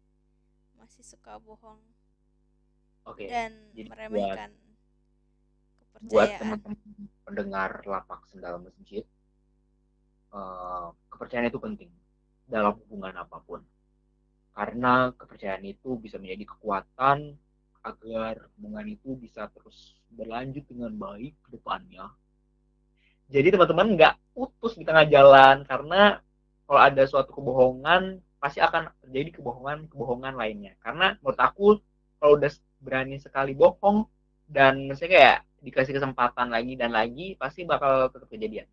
masih 0.80 1.04
suka 1.04 1.36
bohong? 1.42 1.82
Oke 3.04 3.28
dan 3.28 3.52
jadi 3.76 3.90
meremehkan 3.92 4.52
buat 6.08 6.30
kepercayaan. 6.30 6.40
teman-teman 6.40 6.80
pendengar 7.26 7.72
lapak 7.84 8.22
sendal 8.30 8.62
masjid 8.64 9.04
eh, 10.32 10.88
kepercayaan 11.12 11.50
itu 11.52 11.60
penting 11.60 11.92
dalam 12.48 12.80
hubungan 12.86 13.16
apa 13.20 13.38
pun. 13.44 13.62
Karena 14.56 15.12
kepercayaan 15.14 15.66
itu 15.68 16.00
bisa 16.00 16.18
menjadi 16.18 16.56
kekuatan 16.56 17.36
agar 17.84 18.34
hubungan 18.58 18.88
itu 18.88 19.16
bisa 19.20 19.52
terus 19.52 20.00
berlanjut 20.12 20.64
dengan 20.68 20.92
baik 20.96 21.36
ke 21.44 21.50
depannya 21.56 22.08
jadi 23.28 23.48
teman-teman 23.56 23.88
nggak 23.96 24.14
putus 24.32 24.80
di 24.80 24.84
tengah 24.88 25.04
jalan 25.08 25.68
karena 25.68 26.24
kalau 26.68 26.80
ada 26.84 27.04
suatu 27.08 27.32
kebohongan 27.36 28.24
pasti 28.38 28.62
akan 28.64 28.92
terjadi 29.04 29.42
kebohongan-kebohongan 29.42 30.34
lainnya 30.36 30.74
karena 30.80 31.16
menurut 31.20 31.40
aku 31.40 31.68
kalau 32.18 32.40
udah 32.40 32.52
berani 32.82 33.18
sekali 33.18 33.58
bohong 33.58 34.06
dan 34.48 34.88
maksudnya 34.88 35.12
kayak 35.12 35.38
dikasih 35.62 35.94
kesempatan 35.98 36.48
lagi 36.54 36.78
dan 36.78 36.94
lagi 36.94 37.34
pasti 37.36 37.66
bakal 37.66 38.08
tetap 38.14 38.30
kejadian. 38.30 38.70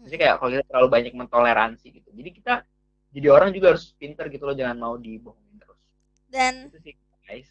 Maksudnya 0.00 0.20
kayak 0.22 0.34
kalau 0.40 0.50
kita 0.54 0.64
terlalu 0.64 0.88
banyak 0.88 1.12
mentoleransi 1.12 1.86
gitu. 1.92 2.08
Jadi 2.14 2.30
kita 2.32 2.64
jadi 3.10 3.26
orang 3.28 3.50
juga 3.50 3.74
harus 3.74 3.90
pinter 3.98 4.30
gitu 4.30 4.46
loh 4.46 4.56
jangan 4.56 4.78
mau 4.78 4.94
dibohongin 4.96 5.58
terus. 5.58 5.80
dan 6.30 6.70
Itu 6.70 6.78
sih 6.80 6.94
guys. 7.26 7.50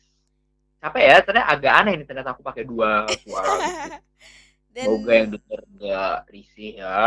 Capek 0.79 1.03
ya, 1.03 1.17
ternyata 1.19 1.47
agak 1.51 1.73
aneh 1.75 1.93
nih 1.99 2.07
ternyata 2.07 2.31
aku 2.31 2.41
pakai 2.41 2.63
dua 2.63 3.03
suara. 3.19 3.55
gitu. 3.59 3.99
dan 4.75 4.91
Semoga 4.91 5.11
yang 5.19 5.29
denger 5.33 5.61
nggak 5.75 6.15
risih 6.33 6.71
ya. 6.81 6.97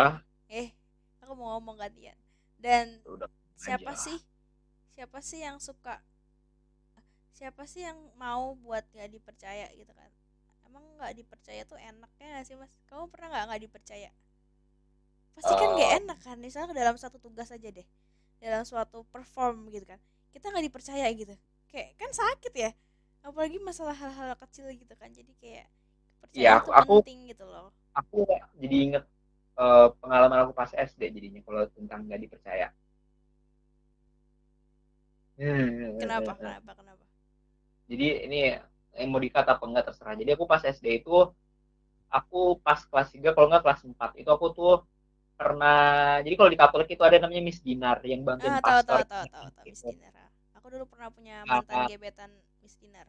eh 0.60 0.68
aku 1.22 1.32
mau 1.38 1.48
ngomong 1.58 1.76
gantian. 1.82 2.18
Dan 2.64 2.86
Udah 3.06 3.28
siapa 3.58 3.92
aja. 3.92 3.98
sih 4.04 4.18
siapa 4.94 5.18
sih 5.28 5.40
yang 5.46 5.58
suka 5.66 5.94
siapa 7.38 7.62
sih 7.72 7.82
yang 7.88 7.98
mau 8.22 8.44
buat 8.64 8.84
gak 8.98 9.10
dipercaya 9.14 9.66
gitu 9.80 9.92
kan? 10.00 10.10
Emang 10.68 10.84
nggak 10.96 11.12
dipercaya 11.18 11.62
tuh 11.70 11.78
enaknya 11.90 12.26
gak 12.40 12.46
sih 12.48 12.56
mas? 12.60 12.72
Kamu 12.88 13.04
pernah 13.12 13.28
nggak 13.32 13.44
nggak 13.50 13.62
dipercaya? 13.66 14.10
Pasti 15.36 15.52
kan 15.56 15.68
gak 15.80 15.90
Eh. 15.90 15.98
enak 16.04 16.18
kan? 16.26 16.36
Misalnya 16.40 16.72
dalam 16.76 16.96
satu 17.00 17.16
tugas 17.20 17.48
aja 17.52 17.68
deh 17.72 17.86
dalam 18.42 18.64
suatu 18.66 19.06
perform 19.14 19.70
gitu 19.74 19.86
kan. 19.88 20.00
Kita 20.34 20.50
nggak 20.52 20.66
dipercaya 20.68 21.06
gitu. 21.14 21.34
Kayak 21.70 21.88
kan 22.00 22.10
sakit 22.12 22.52
ya 22.54 22.70
apalagi 23.22 23.56
masalah 23.62 23.94
hal-hal 23.96 24.34
kecil 24.42 24.66
gitu 24.74 24.94
kan. 25.00 25.10
Jadi 25.14 25.32
kayak 25.40 25.66
kepercayaan 26.22 26.38
Iya, 26.38 26.50
itu 26.62 26.70
aku- 26.70 26.74
aku- 26.80 26.98
penting 27.04 27.18
gitu 27.32 27.44
loh. 27.44 27.66
Aku 28.00 28.18
jadi 28.62 28.76
inget 28.86 29.04
eh, 29.62 29.86
pengalaman 30.00 30.38
aku 30.48 30.52
pas 30.56 30.70
SD 30.72 31.02
jadinya 31.12 31.40
kalau 31.46 31.62
tentang 31.76 32.00
nggak 32.08 32.20
dipercaya. 32.24 32.68
Hmm, 35.36 35.96
kenapa 36.00 36.30
kenapa 36.38 36.70
kenapa? 36.78 37.04
Jadi 37.90 38.06
ini 38.26 38.38
eh, 39.00 39.06
mau 39.10 39.20
dikata 39.20 39.50
apa 39.56 39.64
enggak 39.68 39.84
terserah. 39.92 40.14
Jadi 40.20 40.30
aku 40.36 40.44
pas 40.52 40.62
SD 40.64 40.86
itu 41.04 41.12
aku 42.18 42.40
pas 42.66 42.80
kelas 42.90 43.08
3 43.14 43.30
kalau 43.34 43.46
enggak 43.50 43.64
kelas 43.66 43.80
4 43.88 44.10
itu 44.20 44.30
aku 44.36 44.46
tuh 44.58 44.74
pernah 45.38 46.20
jadi 46.24 46.34
kalau 46.38 46.50
di 46.54 46.58
Katolik 46.60 46.88
itu 46.94 47.02
ada 47.02 47.16
namanya 47.18 47.42
Miss 47.42 47.60
Dinar 47.66 47.98
yang 48.06 48.22
bantuin 48.22 48.52
ah 48.54 48.60
tahu 48.62 48.80
pastor 48.86 49.00
tahu 49.02 49.04
tahu 49.12 49.24
tahu 49.34 49.48
tahu 49.56 49.64
Miss 49.66 49.80
gitu. 49.82 49.88
Dinar. 49.90 50.14
Aku 50.60 50.66
dulu 50.70 50.84
pernah 50.86 51.08
punya 51.10 51.36
mantan 51.48 51.76
ah. 51.82 51.88
gebetan 51.90 52.30
Miss 52.62 52.76
Dinar 52.78 53.08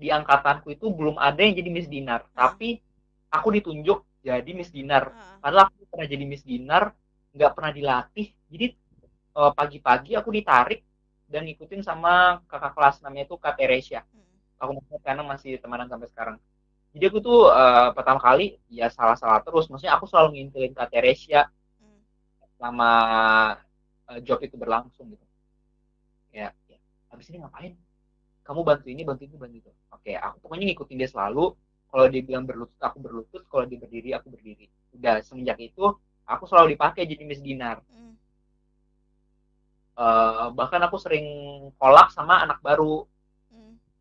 di 0.00 0.08
angkatanku 0.08 0.72
itu 0.72 0.88
belum 0.88 1.20
ada 1.20 1.36
yang 1.44 1.52
jadi 1.52 1.68
Miss 1.68 1.88
Dinar. 1.92 2.24
Ah. 2.32 2.48
tapi 2.48 2.80
aku 3.28 3.48
ditunjuk 3.52 4.00
jadi 4.24 4.50
Miss 4.56 4.72
Dinar. 4.72 5.12
Ah, 5.12 5.36
padahal 5.44 5.68
aku 5.68 5.84
pernah 5.92 6.08
jadi 6.08 6.24
Miss 6.24 6.40
Dinar 6.40 6.96
nggak 7.36 7.52
pernah 7.52 7.72
dilatih. 7.76 8.32
Jadi 8.48 8.66
eh, 9.36 9.52
pagi-pagi 9.52 10.16
aku 10.16 10.32
ditarik 10.32 10.80
dan 11.30 11.44
ngikutin 11.46 11.84
sama 11.84 12.40
kakak 12.48 12.72
kelas 12.74 12.96
namanya 13.04 13.28
itu 13.28 13.36
Kak 13.36 13.60
Teresia. 13.60 14.00
Hmm. 14.08 14.24
aku 14.60 14.76
masih 14.76 15.00
karena 15.04 15.22
masih 15.24 15.52
temanan 15.60 15.88
sampai 15.88 16.08
sekarang. 16.08 16.36
Jadi 16.96 17.04
aku 17.06 17.18
tuh 17.20 17.40
eh, 17.52 17.88
pertama 17.92 18.18
kali 18.24 18.56
ya 18.72 18.88
salah-salah 18.88 19.44
terus. 19.44 19.68
Maksudnya 19.68 19.94
aku 20.00 20.08
selalu 20.08 20.40
ngintilin 20.40 20.72
Kak 20.72 20.88
Teresia 20.90 21.44
Hmm. 21.76 22.00
selama 22.56 22.90
eh, 24.10 24.20
job 24.24 24.40
itu 24.40 24.56
berlangsung 24.56 25.12
gitu. 25.12 25.24
Ya, 26.32 26.56
ya. 26.72 26.78
Habis 27.12 27.28
ini 27.30 27.42
ngapain 27.44 27.74
kamu 28.50 28.66
bantu 28.66 28.86
ini 28.90 29.06
bantu 29.06 29.22
ini 29.30 29.36
bantu 29.38 29.56
itu. 29.62 29.70
Oke 29.94 30.18
aku 30.18 30.42
pokoknya 30.42 30.74
ngikutin 30.74 30.98
dia 30.98 31.06
selalu. 31.06 31.54
Kalau 31.86 32.06
dia 32.10 32.22
bilang 32.26 32.42
berlutut 32.50 32.82
aku 32.82 32.98
berlutut. 32.98 33.46
Kalau 33.46 33.62
dia 33.70 33.78
berdiri 33.78 34.10
aku 34.10 34.26
berdiri. 34.34 34.66
Udah 34.98 35.22
semenjak 35.22 35.62
itu 35.62 35.86
aku 36.26 36.44
selalu 36.50 36.74
dipakai 36.74 37.06
jadi 37.06 37.22
Miss 37.22 37.38
Dinar. 37.38 37.78
Hmm. 37.86 38.18
Eh, 39.94 40.46
bahkan 40.58 40.82
aku 40.82 40.98
sering 40.98 41.26
kolak 41.78 42.10
sama 42.10 42.42
anak 42.42 42.58
baru. 42.58 43.06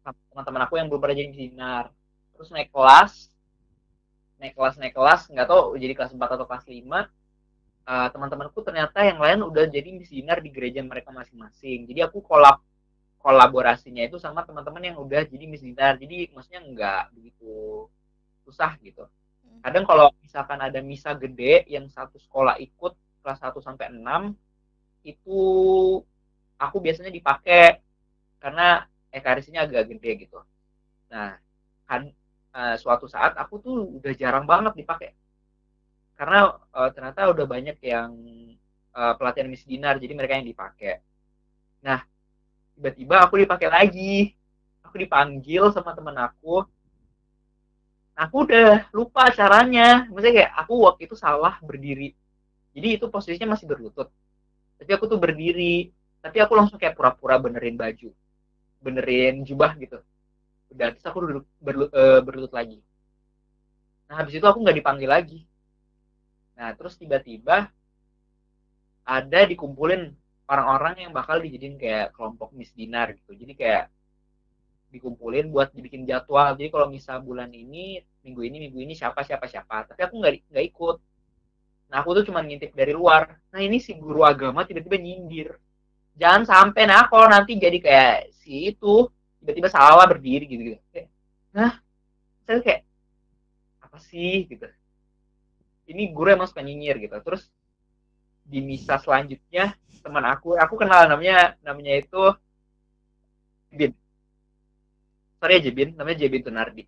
Sama 0.01 0.17
teman-teman 0.33 0.61
aku 0.65 0.73
yang 0.81 0.89
belum 0.89 0.97
pernah 0.97 1.17
jadi 1.21 1.29
sinar 1.29 1.85
terus 2.33 2.49
naik 2.49 2.73
kelas. 2.73 3.29
Naik 4.41 4.57
kelas 4.57 4.81
naik 4.81 4.97
kelas. 4.97 5.29
Nggak 5.29 5.45
tahu 5.45 5.77
jadi 5.77 5.93
kelas 5.93 6.17
4 6.17 6.17
atau 6.17 6.49
kelas 6.49 6.65
5 6.65 6.73
uh, 7.89 8.07
teman-temanku 8.13 8.59
ternyata 8.61 9.01
yang 9.01 9.17
lain 9.17 9.41
udah 9.45 9.65
jadi 9.65 9.89
misinar 9.89 10.37
di 10.39 10.53
gereja 10.53 10.85
mereka 10.85 11.09
masing-masing. 11.09 11.89
Jadi 11.89 11.99
aku 12.05 12.21
kolab 12.21 12.61
kolaborasinya 13.19 14.03
itu 14.07 14.15
sama 14.17 14.47
teman-teman 14.47 14.83
yang 14.83 14.97
udah 14.99 15.27
jadi 15.27 15.45
misinar 15.45 15.99
jadi 15.99 16.31
maksudnya 16.31 16.61
nggak 16.63 17.03
begitu 17.15 17.85
susah 18.47 18.79
gitu. 18.81 19.05
Hmm. 19.45 19.59
kadang 19.61 19.83
kalau 19.85 20.07
misalkan 20.23 20.59
ada 20.59 20.79
misa 20.79 21.11
gede 21.13 21.67
yang 21.67 21.85
satu 21.91 22.17
sekolah 22.17 22.57
ikut 22.63 22.95
kelas 23.21 23.39
1 23.43 23.59
sampai 23.59 23.91
6 23.91 24.33
itu 25.03 25.39
aku 26.59 26.77
biasanya 26.79 27.11
dipakai 27.11 27.79
karena 28.39 28.87
ekarisinya 29.11 29.67
agak 29.67 29.91
gede 29.95 30.27
gitu. 30.27 30.39
Nah 31.11 31.35
kan 31.87 32.07
uh, 32.55 32.75
suatu 32.79 33.09
saat 33.09 33.35
aku 33.35 33.59
tuh 33.59 33.77
udah 33.99 34.13
jarang 34.15 34.45
banget 34.47 34.79
dipakai. 34.79 35.11
Karena 36.15 36.51
uh, 36.51 36.89
ternyata 36.91 37.31
udah 37.31 37.45
banyak 37.47 37.77
yang 37.79 38.11
uh, 38.95 39.13
pelatihan 39.15 39.47
misdinar 39.47 39.95
jadi 39.99 40.13
mereka 40.15 40.39
yang 40.39 40.47
dipakai. 40.47 40.99
Nah 41.83 42.03
tiba-tiba 42.79 43.19
aku 43.27 43.43
dipakai 43.43 43.67
lagi. 43.67 44.31
Aku 44.87 44.95
dipanggil 44.95 45.67
sama 45.75 45.91
temen 45.91 46.15
aku. 46.15 46.63
Aku 48.15 48.47
udah 48.47 48.87
lupa 48.95 49.27
caranya. 49.35 50.07
Maksudnya 50.07 50.47
kayak 50.47 50.51
aku 50.55 50.73
waktu 50.87 51.11
itu 51.11 51.19
salah 51.19 51.59
berdiri. 51.59 52.15
Jadi 52.71 52.87
itu 52.95 53.05
posisinya 53.11 53.59
masih 53.59 53.67
berlutut. 53.67 54.07
Tapi 54.79 54.91
aku 54.95 55.11
tuh 55.11 55.19
berdiri. 55.19 55.91
Tapi 56.23 56.39
aku 56.39 56.55
langsung 56.55 56.79
kayak 56.79 56.95
pura-pura 56.95 57.35
benerin 57.35 57.75
baju. 57.75 58.15
Benerin 58.79 59.43
jubah 59.43 59.75
gitu. 59.75 59.99
Udah 60.71 60.95
terus 60.95 61.03
aku 61.03 61.19
duduk 61.27 61.45
berlu, 61.59 61.91
uh, 61.91 62.23
berlutut 62.23 62.55
lagi. 62.55 62.79
Nah 64.07 64.23
habis 64.23 64.39
itu 64.39 64.45
aku 64.47 64.63
nggak 64.63 64.79
dipanggil 64.79 65.09
lagi. 65.11 65.39
Nah 66.55 66.71
terus 66.79 66.95
tiba-tiba 66.95 67.67
ada 69.03 69.39
dikumpulin 69.43 70.15
orang-orang 70.49 71.05
yang 71.05 71.11
bakal 71.13 71.37
dijadiin 71.37 71.77
kayak 71.77 72.11
kelompok 72.17 72.49
misdinar 72.57 73.13
gitu. 73.13 73.37
Jadi 73.37 73.53
kayak 73.53 73.93
dikumpulin 74.89 75.53
buat 75.53 75.69
dibikin 75.69 76.09
jadwal. 76.09 76.57
Jadi 76.57 76.73
kalau 76.73 76.89
misal 76.89 77.21
bulan 77.21 77.53
ini 77.53 78.01
minggu 78.25 78.41
ini 78.41 78.57
minggu 78.67 78.79
ini 78.81 78.93
siapa 78.97 79.21
siapa 79.21 79.45
siapa. 79.45 79.85
Tapi 79.93 80.01
aku 80.01 80.17
nggak 80.17 80.33
nggak 80.49 80.65
ikut. 80.73 80.97
Nah 81.93 81.97
aku 82.01 82.17
tuh 82.17 82.25
cuma 82.33 82.41
ngintip 82.41 82.73
dari 82.73 82.91
luar. 82.97 83.37
Nah 83.53 83.61
ini 83.61 83.77
si 83.77 83.93
guru 83.93 84.25
agama 84.25 84.65
tiba-tiba 84.65 84.97
nyindir. 84.97 85.53
Jangan 86.17 86.43
sampai 86.49 86.83
nah 86.89 87.05
kalau 87.05 87.29
nanti 87.29 87.55
jadi 87.55 87.77
kayak 87.77 88.33
si 88.33 88.73
itu 88.73 89.07
tiba-tiba 89.39 89.69
salah 89.69 90.03
berdiri 90.09 90.49
gitu 90.49 90.61
gitu. 90.73 90.77
Kayak, 90.89 91.07
nah 91.53 91.77
saya 92.49 92.59
kayak 92.65 92.81
apa 93.85 93.97
sih? 94.01 94.49
Gitu. 94.49 94.65
Ini 95.89 96.09
guru 96.09 96.33
emang 96.33 96.49
suka 96.49 96.65
nyinyir 96.65 96.97
gitu. 96.97 97.13
Terus 97.21 97.45
di 98.49 98.65
misa 98.65 98.97
selanjutnya 98.97 99.77
teman 100.01 100.25
aku. 100.25 100.55
Aku 100.57 100.75
kenal 100.79 101.05
namanya 101.05 101.55
namanya 101.61 101.93
itu 101.99 102.21
Bin 103.69 103.93
sorry 105.39 105.61
aja 105.61 105.71
Bin 105.71 105.95
namanya 105.95 106.17
Jebin 106.25 106.43
Tunardi. 106.43 106.83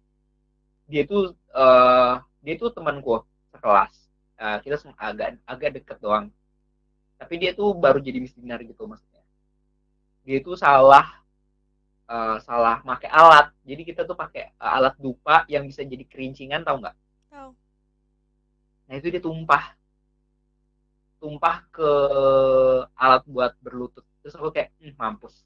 Dia 0.90 1.08
itu 1.08 1.32
uh, 1.56 2.20
dia 2.44 2.54
itu 2.58 2.68
temanku 2.74 3.24
sekelas. 3.54 3.94
Uh, 4.42 4.58
kita 4.66 4.82
agak 4.98 5.38
agak 5.46 5.70
deket 5.78 5.98
doang. 6.02 6.34
Tapi 7.22 7.34
dia 7.38 7.54
tuh 7.54 7.78
baru 7.78 8.02
jadi 8.02 8.18
misdinar 8.18 8.60
gitu 8.66 8.90
maksudnya. 8.90 9.22
Dia 10.26 10.42
itu 10.42 10.58
salah 10.58 11.22
uh, 12.10 12.42
salah 12.42 12.82
pakai 12.82 13.10
alat. 13.14 13.54
Jadi 13.62 13.82
kita 13.86 14.02
tuh 14.04 14.18
pakai 14.18 14.58
uh, 14.58 14.72
alat 14.82 14.98
dupa 14.98 15.46
yang 15.46 15.70
bisa 15.70 15.86
jadi 15.86 16.02
kerincingan 16.04 16.66
tau 16.66 16.82
nggak? 16.82 16.98
Tahu 17.30 17.52
nah 18.92 19.00
itu 19.00 19.08
dia 19.08 19.24
tumpah 19.24 19.72
tumpah 21.22 21.62
ke 21.70 21.90
alat 22.98 23.22
buat 23.30 23.54
berlutut. 23.62 24.02
Terus 24.26 24.34
aku 24.34 24.50
kayak 24.50 24.74
hm, 24.82 24.98
mampus. 24.98 25.46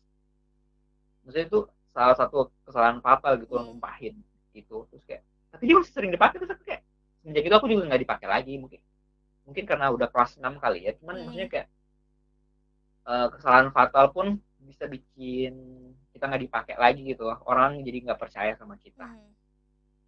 Maksudnya 1.27 1.51
itu 1.51 1.59
salah 1.91 2.15
satu 2.15 2.47
kesalahan 2.63 3.03
fatal 3.03 3.35
gitu 3.43 3.59
hmm. 3.59 3.75
numpahin 3.75 4.15
itu. 4.55 4.87
Terus 4.87 5.03
kayak 5.03 5.21
tapi 5.51 5.67
dia 5.67 5.75
masih 5.75 5.91
sering 5.91 6.11
dipakai 6.15 6.39
terus 6.39 6.55
aku 6.55 6.63
kayak 6.63 6.81
semenjak 7.19 7.43
itu 7.43 7.55
aku 7.55 7.67
juga 7.67 7.83
nggak 7.91 8.01
dipakai 8.07 8.27
lagi 8.27 8.53
mungkin 8.59 8.81
mungkin 9.47 9.63
karena 9.63 9.87
udah 9.91 10.07
kelas 10.07 10.39
6 10.39 10.63
kali 10.63 10.79
ya. 10.87 10.91
Cuman 10.95 11.13
hmm. 11.19 11.23
maksudnya 11.27 11.49
kayak 11.51 11.67
uh, 13.03 13.27
kesalahan 13.35 13.69
fatal 13.75 14.15
pun 14.15 14.39
bisa 14.63 14.87
bikin 14.87 15.53
kita 16.15 16.31
nggak 16.31 16.43
dipakai 16.47 16.75
lagi 16.79 17.03
gitu 17.03 17.27
orang 17.43 17.83
jadi 17.83 18.07
nggak 18.07 18.19
percaya 18.19 18.55
sama 18.55 18.79
kita. 18.79 19.03
Hmm. 19.03 19.35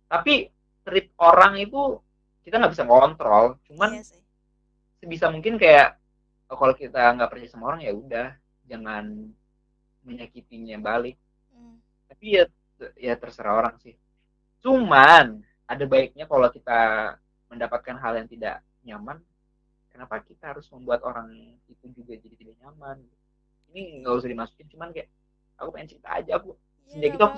tapi 0.07 0.47
treat 0.87 1.11
orang 1.19 1.59
itu 1.59 1.99
kita 2.47 2.63
nggak 2.63 2.71
bisa 2.71 2.87
ngontrol. 2.87 3.59
Cuman 3.67 3.99
iya 3.99 4.26
sebisa 5.01 5.29
mungkin 5.29 5.61
kayak 5.61 5.97
kalau 6.47 6.73
kita 6.73 7.13
nggak 7.13 7.29
percaya 7.29 7.51
sama 7.51 7.73
orang 7.73 7.81
ya 7.83 7.91
udah 7.93 8.27
jangan 8.67 9.31
menyakitinya 10.03 10.79
balik. 10.79 11.19
Hmm. 11.51 11.81
tapi 12.07 12.39
ya 12.39 12.43
ya 12.95 13.13
terserah 13.17 13.57
orang 13.57 13.75
sih. 13.83 13.97
Cuman 14.63 15.43
ada 15.67 15.83
baiknya 15.83 16.29
kalau 16.29 16.47
kita 16.47 17.13
mendapatkan 17.51 17.95
hal 17.99 18.13
yang 18.23 18.27
tidak 18.29 18.63
nyaman 18.87 19.19
kenapa 19.91 20.21
kita 20.23 20.55
harus 20.55 20.69
membuat 20.71 21.03
orang 21.03 21.57
itu 21.67 21.85
juga 21.91 22.15
jadi 22.15 22.35
tidak 22.37 22.55
nyaman? 22.63 23.01
Ini 23.73 24.03
nggak 24.03 24.13
usah 24.15 24.29
dimasukin 24.31 24.67
cuman 24.71 24.95
kayak 24.95 25.09
aku 25.57 25.69
pengen 25.73 25.89
cerita 25.91 26.09
aja 26.13 26.31
aku 26.37 26.55
ya, 26.87 26.93
sejak 26.95 27.11
itu 27.17 27.23
aku 27.25 27.37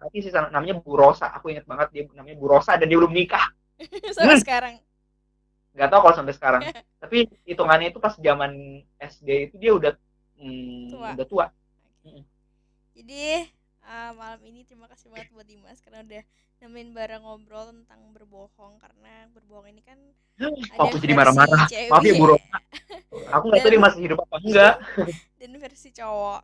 tapi 0.00 0.16
sih 0.20 0.32
namanya 0.32 0.76
Bu 0.80 0.96
Rosa 0.96 1.28
aku 1.32 1.52
inget 1.52 1.64
banget 1.64 1.88
dia 1.92 2.02
namanya 2.12 2.36
Bu 2.36 2.46
Rosa 2.48 2.76
dan 2.76 2.86
dia 2.86 2.96
belum 3.00 3.12
nikah. 3.12 3.52
Sampai 4.16 4.36
hmm. 4.38 4.44
sekarang 4.44 4.74
nggak 5.74 5.88
tahu 5.88 6.00
kalau 6.04 6.16
sampai 6.16 6.34
sekarang. 6.34 6.62
Tapi 7.02 7.26
hitungannya 7.46 7.94
itu 7.94 7.98
pas 8.02 8.14
zaman 8.18 8.82
SD 8.98 9.28
itu 9.50 9.56
dia 9.56 9.72
udah 9.72 9.92
hmm, 10.40 10.88
tua. 10.92 11.08
udah 11.14 11.26
tua. 11.28 11.46
Okay. 12.00 12.24
jadi 12.96 13.44
uh, 13.84 14.10
malam 14.16 14.40
ini 14.48 14.64
terima 14.64 14.88
kasih 14.88 15.12
banget 15.12 15.28
buat 15.36 15.44
Dimas 15.44 15.84
karena 15.84 16.00
udah 16.00 16.22
nemenin 16.60 16.92
bareng 16.92 17.24
ngobrol 17.24 17.72
tentang 17.72 18.00
berbohong 18.12 18.80
karena 18.80 19.28
berbohong 19.32 19.68
ini 19.72 19.84
kan 19.84 20.00
aku 20.80 20.96
jadi 21.00 21.12
marah-marah. 21.16 21.68
maaf 21.68 22.04
ya 22.04 22.16
Bu 22.16 22.36
Rosa 22.36 22.56
aku 23.36 23.44
nggak 23.48 23.60
tahu 23.64 23.72
dia 23.72 23.82
masih 23.82 24.00
hidup 24.04 24.18
apa 24.24 24.36
enggak. 24.40 24.74
Dan 25.40 25.56
versi 25.56 25.88
cowok. 25.92 26.40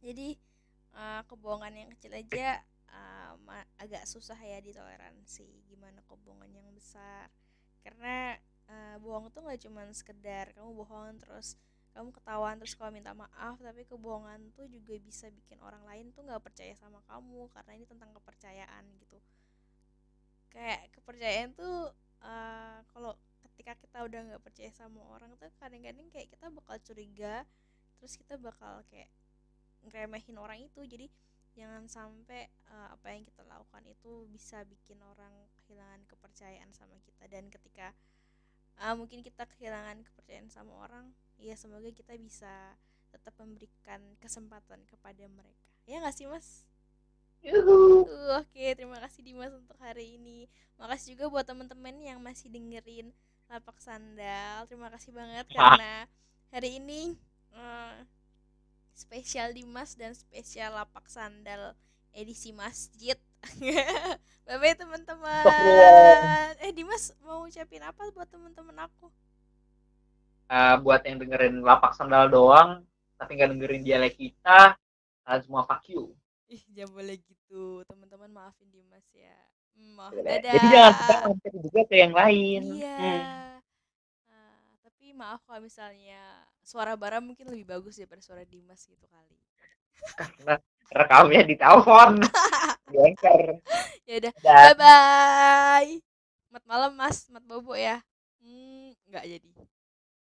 Jadi 0.00 0.28
uh, 0.94 1.20
kebohongan 1.26 1.74
yang 1.76 1.90
kecil 1.94 2.12
aja 2.14 2.62
uh, 2.90 3.34
agak 3.78 4.06
susah 4.06 4.38
ya 4.38 4.58
ditoleransi. 4.62 5.46
Gimana 5.70 6.02
kebohongan 6.06 6.50
yang 6.50 6.68
besar 6.74 7.30
karena 7.80 8.36
uh, 8.68 8.96
bohong 9.00 9.32
tuh 9.32 9.42
nggak 9.44 9.60
cuma 9.66 9.82
sekedar 9.90 10.52
kamu 10.54 10.70
bohong 10.84 11.16
terus 11.20 11.56
kamu 11.90 12.14
ketahuan 12.14 12.54
terus 12.62 12.78
kamu 12.78 13.02
minta 13.02 13.12
maaf 13.12 13.58
tapi 13.58 13.82
kebohongan 13.82 14.54
tuh 14.54 14.70
juga 14.70 14.94
bisa 15.02 15.26
bikin 15.34 15.58
orang 15.58 15.82
lain 15.90 16.14
tuh 16.14 16.22
nggak 16.22 16.38
percaya 16.38 16.70
sama 16.78 17.02
kamu 17.10 17.50
karena 17.50 17.72
ini 17.74 17.84
tentang 17.86 18.10
kepercayaan 18.14 18.84
gitu. 19.02 19.18
Kayak 20.54 20.80
kepercayaan 20.94 21.50
tuh 21.54 21.90
uh, 22.22 22.78
kalau 22.94 23.18
ketika 23.50 23.74
kita 23.74 23.98
udah 24.06 24.20
nggak 24.30 24.42
percaya 24.42 24.70
sama 24.70 25.02
orang 25.10 25.34
tuh 25.34 25.50
kadang-kadang 25.58 26.06
kayak 26.14 26.30
kita 26.30 26.46
bakal 26.48 26.76
curiga 26.78 27.42
terus 27.98 28.16
kita 28.16 28.38
bakal 28.38 28.86
kayak 28.88 29.10
ngeremehin 29.82 30.38
orang 30.38 30.62
itu. 30.62 30.80
Jadi 30.86 31.10
jangan 31.58 31.90
sampai 31.90 32.46
uh, 32.70 32.94
apa 32.94 33.18
yang 33.18 33.26
kita 33.26 33.42
lakukan 33.42 33.82
itu 33.90 34.30
bisa 34.30 34.62
bikin 34.62 35.02
orang 35.02 35.34
kehilangan 35.70 36.02
kepercayaan 36.10 36.74
sama 36.74 36.98
kita 37.06 37.30
dan 37.30 37.46
ketika 37.46 37.94
uh, 38.82 38.98
mungkin 38.98 39.22
kita 39.22 39.46
kehilangan 39.46 40.02
kepercayaan 40.02 40.50
sama 40.50 40.74
orang 40.82 41.14
ya 41.38 41.54
semoga 41.54 41.86
kita 41.94 42.18
bisa 42.18 42.74
tetap 43.14 43.38
memberikan 43.38 44.02
kesempatan 44.18 44.82
kepada 44.90 45.22
mereka 45.30 45.70
ya 45.86 46.02
nggak 46.02 46.18
sih 46.18 46.26
mas 46.26 46.66
Uh, 47.40 48.04
Oke, 48.36 48.52
okay, 48.52 48.76
terima 48.76 49.00
kasih 49.00 49.24
Dimas 49.24 49.48
untuk 49.56 49.80
hari 49.80 50.20
ini. 50.20 50.44
Makasih 50.76 51.16
juga 51.16 51.32
buat 51.32 51.48
teman-teman 51.48 51.96
yang 51.96 52.20
masih 52.20 52.52
dengerin 52.52 53.16
lapak 53.48 53.80
sandal. 53.80 54.68
Terima 54.68 54.92
kasih 54.92 55.16
banget 55.16 55.48
karena 55.56 56.04
hari 56.52 56.76
ini 56.76 57.16
uh, 57.56 57.96
spesial 58.92 59.56
Dimas 59.56 59.96
dan 59.96 60.12
spesial 60.12 60.76
lapak 60.76 61.08
sandal 61.08 61.72
edisi 62.12 62.52
masjid. 62.52 63.16
bye 64.46 64.56
bye 64.60 64.74
teman-teman. 64.76 65.44
Eh 66.60 66.72
Dimas 66.76 67.14
mau 67.24 67.46
ucapin 67.48 67.82
apa 67.84 68.08
buat 68.12 68.28
teman-teman 68.28 68.86
aku? 68.88 69.08
Uh, 70.50 70.76
buat 70.82 71.06
yang 71.06 71.22
dengerin 71.22 71.62
lapak 71.62 71.94
sandal 71.94 72.26
doang, 72.26 72.82
tapi 73.14 73.38
nggak 73.38 73.54
dengerin 73.54 73.86
dialek 73.86 74.18
kita, 74.18 74.74
uh, 75.22 75.38
semua 75.38 75.62
fuck 75.62 75.86
you. 75.86 76.10
Ih, 76.50 76.62
jangan 76.74 76.98
boleh 76.98 77.16
gitu. 77.22 77.86
Teman-teman 77.86 78.30
maafin 78.34 78.66
Dimas 78.74 79.06
ya. 79.14 79.38
Hmm, 79.78 79.94
maaf, 79.94 80.10
dadah. 80.10 80.52
Jadi 80.58 80.66
jangan 80.74 80.94
sampai 80.98 81.50
juga 81.54 81.80
ke 81.86 81.94
yang 81.94 82.10
lain. 82.10 82.62
Iya. 82.74 82.98
Hmm. 82.98 83.22
Uh, 84.26 84.70
tapi 84.82 85.14
maaf 85.14 85.40
kalau 85.46 85.62
misalnya 85.62 86.18
suara 86.66 86.98
Bara 86.98 87.22
mungkin 87.22 87.46
lebih 87.46 87.70
bagus 87.70 87.94
daripada 88.02 88.18
suara 88.18 88.42
Dimas 88.42 88.82
gitu 88.82 89.06
kali. 89.06 89.38
Karena 90.18 90.58
rekamnya 90.90 91.42
di 91.46 91.54
telepon. 91.54 92.18
ya 94.06 94.14
udah. 94.20 94.32
Bye 94.42 94.74
bye. 94.76 95.92
Mat 96.50 96.64
malam 96.66 96.92
Mas, 96.98 97.30
mat 97.30 97.44
bobo 97.46 97.78
ya. 97.78 98.02
Hmm, 98.42 98.90
nggak 99.06 99.24
jadi. 99.30 99.50